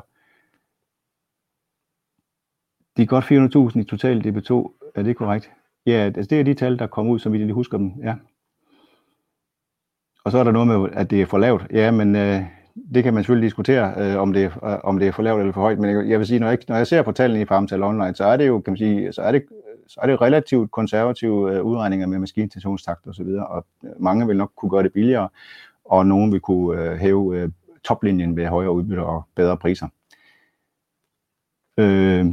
[2.98, 4.52] de er godt 400.000 i total DB2,
[4.96, 5.52] er det korrekt?
[5.86, 8.16] Ja, altså det er de tal, der kommer ud, som vi lige husker dem, ja.
[10.26, 11.68] Og så er der noget med, at det er for lavt.
[11.72, 12.42] Ja, men øh,
[12.94, 15.54] det kan man selvfølgelig diskutere, øh, om, det øh, om det er for lavt eller
[15.54, 17.46] for højt, men jeg, jeg vil sige, når jeg, når jeg ser på tallene i
[17.46, 19.44] Farmtal Online, så er det jo, kan man sige, så er det,
[19.88, 24.28] så er det relativt konservative øh, udregninger med maskintensionstakt og så videre, og øh, mange
[24.28, 25.30] vil nok kunne gøre det billigere,
[25.86, 27.50] og nogen vil kunne øh, hæve øh,
[27.84, 29.88] toplinjen ved højere udbytte og bedre priser.
[31.80, 32.26] Øh,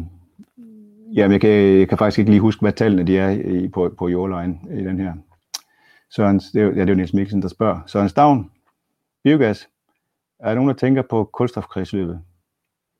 [1.14, 3.94] jamen, jeg kan, jeg kan faktisk ikke lige huske, hvad tallene de er i, på,
[3.98, 5.12] på jordlejen i den her.
[6.10, 7.80] Søren, det er, ja, det er jo Niels Mikkelsen, der spørger.
[7.86, 8.50] Søren Stavn,
[9.24, 9.68] biogas,
[10.44, 12.20] er der nogen, der tænker på kulstofkredsløbet?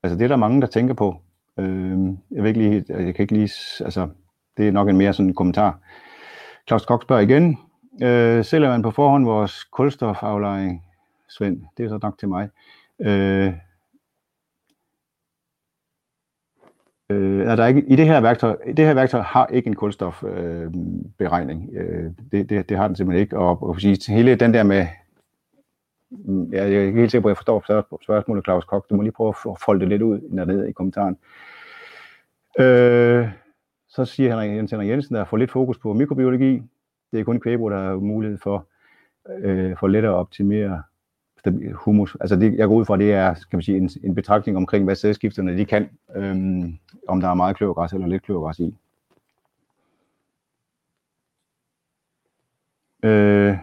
[0.03, 1.21] Altså det er der mange, der tænker på.
[1.59, 3.51] Øh, jeg, ved ikke lige, jeg kan ikke lige,
[3.85, 4.09] altså
[4.57, 5.79] det er nok en mere sådan en kommentar.
[6.67, 7.57] Claus Kok spørger igen,
[8.03, 10.83] øh, sælger man på forhånd vores kulstofaflejring,
[11.29, 12.49] Svend, det er så nok til mig.
[12.99, 13.53] Øh,
[17.09, 21.69] Øh, er der ikke, I det her værktøj, det her værktøj har ikke en kulstofberegning.
[21.73, 23.37] Øh, øh, det, det, det har den simpelthen ikke.
[23.37, 24.87] Og, og sige, hele den der med
[26.25, 28.89] Mm, jeg er ikke helt sikker på, at jeg forstår spørgsmålet, Claus Kok.
[28.89, 31.17] Du må lige prøve at folde det lidt ud nede i kommentaren.
[32.59, 33.29] Øh,
[33.87, 36.61] så siger Henrik Jens Henrik Jensen, der får lidt fokus på mikrobiologi.
[37.11, 38.67] Det er kun kvæbo, der har mulighed for,
[39.29, 40.83] øh, for lettere at optimere
[41.73, 42.17] humus.
[42.19, 44.85] Altså det, jeg går ud fra, det er kan man sige, en, en betragtning omkring,
[44.85, 46.35] hvad sædskifterne de kan, øh,
[47.07, 48.75] om der er meget kløvergræs eller lidt kløvergræs i.
[53.03, 53.57] Øh,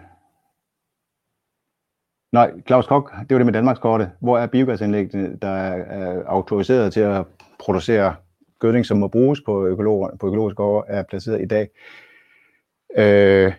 [2.33, 4.11] Nej, Claus Kok, det var det med Danmarkskortet.
[4.21, 7.25] Hvor er biogasanlæggene, der er autoriseret til at
[7.59, 8.15] producere
[8.59, 11.69] gødning, som må bruges på, økolog, på økologisk gårde, er placeret i dag?
[12.97, 13.53] Øh,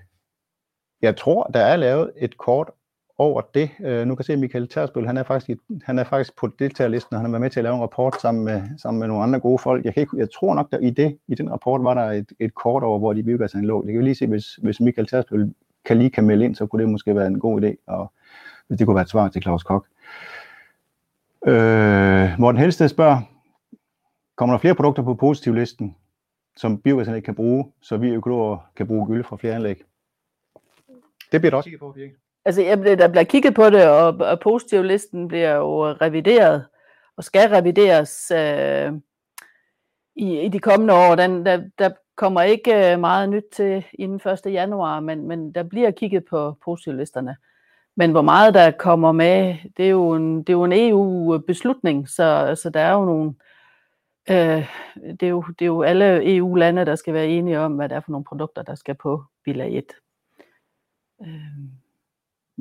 [1.02, 2.70] jeg tror, der er lavet et kort
[3.18, 3.70] over det.
[3.80, 6.50] Øh, nu kan jeg se, at Michael Tersbøl, han er faktisk, han er faktisk på
[6.60, 9.08] deltagerlisten, og han har været med til at lave en rapport sammen med, sammen med
[9.08, 9.86] nogle andre gode folk.
[9.86, 12.32] Jeg, kan ikke, jeg tror nok, der i, det, i den rapport var der et,
[12.40, 13.82] et kort over, hvor de biogasanlæg lå.
[13.82, 15.54] Det kan vi lige se, hvis, hvis Michael Tersbøl
[15.86, 18.08] kan lige kan melde ind, så kunne det måske være en god idé, at,
[18.68, 19.88] hvis det kunne være et svar til Claus Kok.
[21.48, 23.22] Øh, Morten Helsted spørger,
[24.36, 25.96] kommer der flere produkter på positivlisten,
[26.58, 29.82] som biogasanlæg kan bruge, så vi økologer kan bruge gylde fra flere anlæg?
[31.32, 32.16] Det bliver der også på, Birgit.
[32.46, 36.66] Altså, der bliver kigget på det, og, og positivlisten bliver jo revideret,
[37.18, 38.94] og skal revideres øh,
[40.16, 41.16] i, i de kommende år.
[41.16, 44.54] Den, der, der kommer ikke øh, meget nyt til inden 1.
[44.54, 47.36] januar, men, men der bliver kigget på positivlisterne.
[47.96, 52.10] Men hvor meget der kommer med, det er jo en, det er jo en EU-beslutning,
[52.10, 53.34] så, så der er jo nogle,
[54.30, 54.68] øh,
[55.20, 57.96] det, er jo, det er jo alle EU-lande, der skal være enige om, hvad det
[57.96, 59.86] er for nogle produkter, der skal på bilag 1.
[61.22, 61.28] Øh.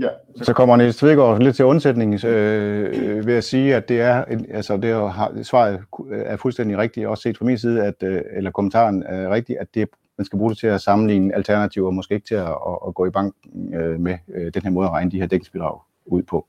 [0.00, 4.00] Ja, så kommer Niels Tvigård lidt til undsætning øh, øh, ved at sige, at det
[4.00, 8.22] er, altså det er, svaret er fuldstændig rigtigt, også set fra min side, at, øh,
[8.32, 9.88] eller kommentaren er rigtig, at det,
[10.18, 13.06] man skal bruge det til at sammenligne alternativer, måske ikke til at, at, at gå
[13.06, 13.34] i bank
[13.74, 16.46] øh, med øh, den her måde at regne de her dækningsbidrag ud på.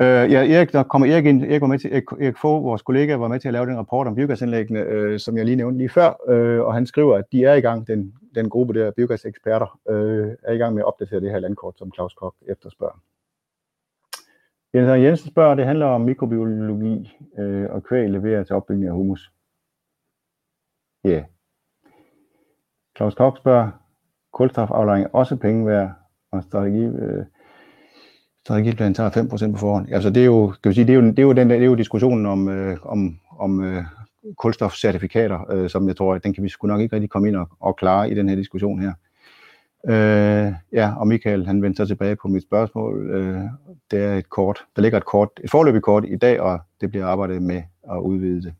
[0.00, 2.82] Øh, ja, Erik, der kommer Erik ind, Erik, var med til, Erik, Erik Fogh, vores
[2.82, 5.78] kollega, var med til at lave den rapport om biogasanlæggene, øh, som jeg lige nævnte
[5.78, 8.90] lige før, øh, og han skriver, at de er i gang, den, den gruppe der
[8.90, 13.00] biogaseksperter, øh, er i gang med at opdatere det her landkort, som Claus Kok efterspørger.
[14.74, 19.32] Jens Jensen spørger, det handler om mikrobiologi øh, og kvæg leverer til opbygning af humus.
[21.04, 21.10] Ja.
[21.10, 21.24] Yeah.
[22.96, 23.70] Claus Kok spørger,
[24.32, 25.92] kulstofaflejring også penge værd,
[26.32, 27.24] og strategi, øh,
[28.44, 29.88] strategiplanen tager 5% på forhånd.
[29.92, 31.60] Altså det er jo, kan vi sige, det er jo, det er jo, den, det
[31.60, 33.84] er jo diskussionen om, øh, om, om øh,
[34.36, 37.36] kulstofcertifikater, øh, som jeg tror, at den kan vi sgu nok ikke rigtig komme ind
[37.36, 38.92] og, og klare i den her diskussion her.
[39.88, 43.10] Øh, ja, og Michael, han vendte så tilbage på mit spørgsmål.
[43.10, 43.40] Øh,
[43.90, 46.90] det er et kort, der ligger et kort, et forløbigt kort i dag, og det
[46.90, 48.54] bliver arbejdet med at udvide det.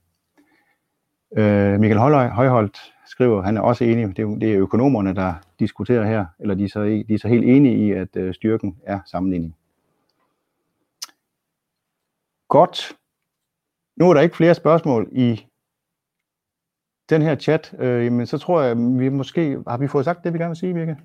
[1.36, 6.04] Øh, Michael Højholdt skriver, han er også enig, det er, det er økonomerne, der diskuterer
[6.04, 9.00] her, eller de er så, de er så helt enige i, at øh, styrken er
[9.06, 9.56] sammenligning.
[12.48, 12.92] Godt.
[13.96, 15.46] Nu er der ikke flere spørgsmål i
[17.10, 20.32] den her chat, øh, men så tror jeg, vi måske har vi fået sagt det,
[20.32, 20.96] vi gerne vil sige, Virke?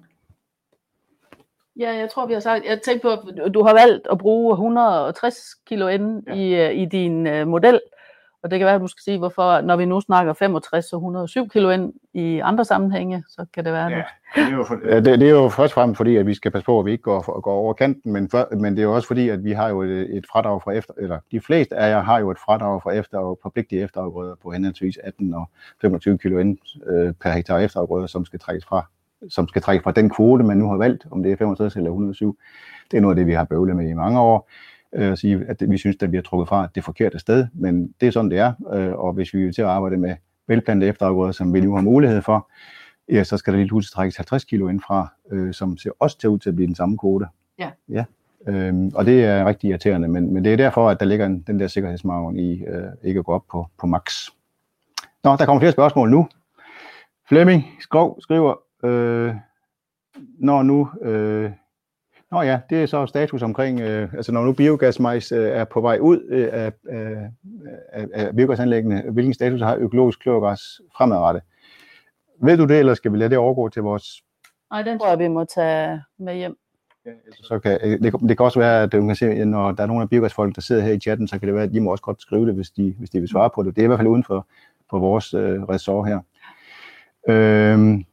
[1.80, 4.54] Ja, jeg tror, vi har sagt, jeg tænkte på, at du har valgt at bruge
[4.54, 6.34] 160 kilo ind ja.
[6.34, 7.82] i, øh, i din uh, model,
[8.44, 10.98] og det kan være, at du skal sige, hvorfor, når vi nu snakker 65 og
[10.98, 14.04] 107 kilo ind i andre sammenhænge, så kan det være, ja,
[14.36, 16.52] det er, jo for, det, det er jo først og fremmest fordi, at vi skal
[16.52, 18.96] passe på, at vi ikke går, går over kanten, men, for, men det er jo
[18.96, 21.90] også fordi, at vi har jo et, et fradrag fra efter, eller de fleste af
[21.90, 25.50] jer har jo et fradrag fra efter, pligtige efterafgrøder på henholdsvis 18 og
[25.82, 28.86] 25 kilo ind øh, per hektar efterafgrøder, som skal trækkes fra
[29.30, 31.90] som skal trække fra den kvote, man nu har valgt, om det er 65 eller
[31.90, 32.38] 107.
[32.92, 34.50] Det er noget af det, vi har bøvlet med i mange år
[34.96, 38.08] øh, sige, at vi synes, at vi har trukket fra det forkerte sted, men det
[38.08, 40.16] er sådan, det er, øh, og hvis vi vil til at arbejde med
[40.48, 42.52] velplantede efterafgrøder, som vi nu har mulighed for,
[43.12, 46.18] ja, så skal der lige pludselig trækkes 50 kilo ind fra, øh, som ser også
[46.18, 47.26] til ud til at blive den samme kvote.
[47.60, 47.70] Ja.
[47.90, 48.06] ja.
[48.48, 51.42] Øhm, og det er rigtig irriterende, men, men det er derfor, at der ligger en,
[51.48, 54.30] den der sikkerhedsmargen i øh, ikke at gå op på, på max.
[55.24, 56.28] Nå, der kommer flere spørgsmål nu.
[57.30, 59.36] Flemming Skov skriver, øh,
[60.40, 61.52] når nu øh,
[62.32, 65.82] Nå ja, det er så status omkring, øh, altså når nu biogasmajs øh, er på
[65.82, 70.62] vej ud øh, af, af, af, biogasanlæggene, hvilken status har økologisk klorgræs
[70.98, 71.44] fremadrettet?
[72.42, 74.24] Ved du det, eller skal vi lade det overgå til vores...
[74.72, 76.58] Nej, den tror jeg, vi må tage med hjem.
[77.06, 79.84] Ja, altså, så kan, det, det kan også være, at man kan se, når der
[79.84, 81.80] er nogle af biogasfolk, der sidder her i chatten, så kan det være, at de
[81.80, 83.76] må også godt skrive det, hvis de, hvis de vil svare på det.
[83.76, 84.48] Det er i hvert fald uden for,
[84.90, 86.20] for vores øh, ressort her.
[87.30, 88.06] Øhm,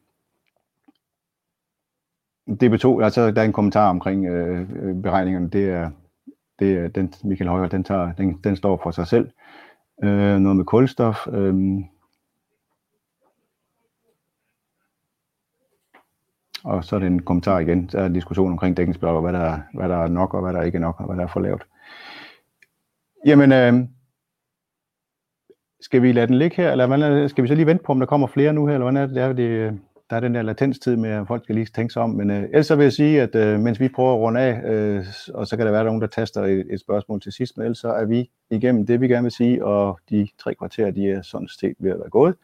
[2.50, 5.90] DB2, altså der er en kommentar omkring øh, øh, beregningerne, det er,
[6.58, 9.30] det er den, Michael Højer, den, tager, den, den står for sig selv.
[10.04, 11.26] Øh, noget med kulstof.
[11.32, 11.54] Øh,
[16.64, 19.60] og så er det en kommentar igen, så er en diskussion omkring dækningsbidrag, hvad der,
[19.74, 21.40] hvad der er nok, og hvad der ikke er nok, og hvad der er for
[21.40, 21.66] lavt.
[23.26, 23.88] Jamen, øh,
[25.80, 27.98] skal vi lade den ligge her, eller hvad, skal vi så lige vente på, om
[27.98, 29.72] der kommer flere nu her, eller hvordan er det, er det øh?
[30.10, 32.10] Der er den der latenstid med, at folk skal lige tænke sig om.
[32.10, 34.62] Men øh, ellers så vil jeg sige, at øh, mens vi prøver at runde af,
[34.64, 35.04] øh,
[35.34, 37.78] og så kan der være nogen, der taster et, et spørgsmål til sidst, men ellers
[37.78, 41.22] så er vi igennem det, vi gerne vil sige, og de tre kvarterer, de er
[41.22, 42.34] sådan set ved at være gået.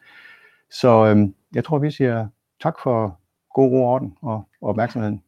[0.71, 2.27] Så øh, jeg tror, vi siger
[2.63, 3.19] tak for
[3.53, 5.21] god ro og orden og opmærksomheden.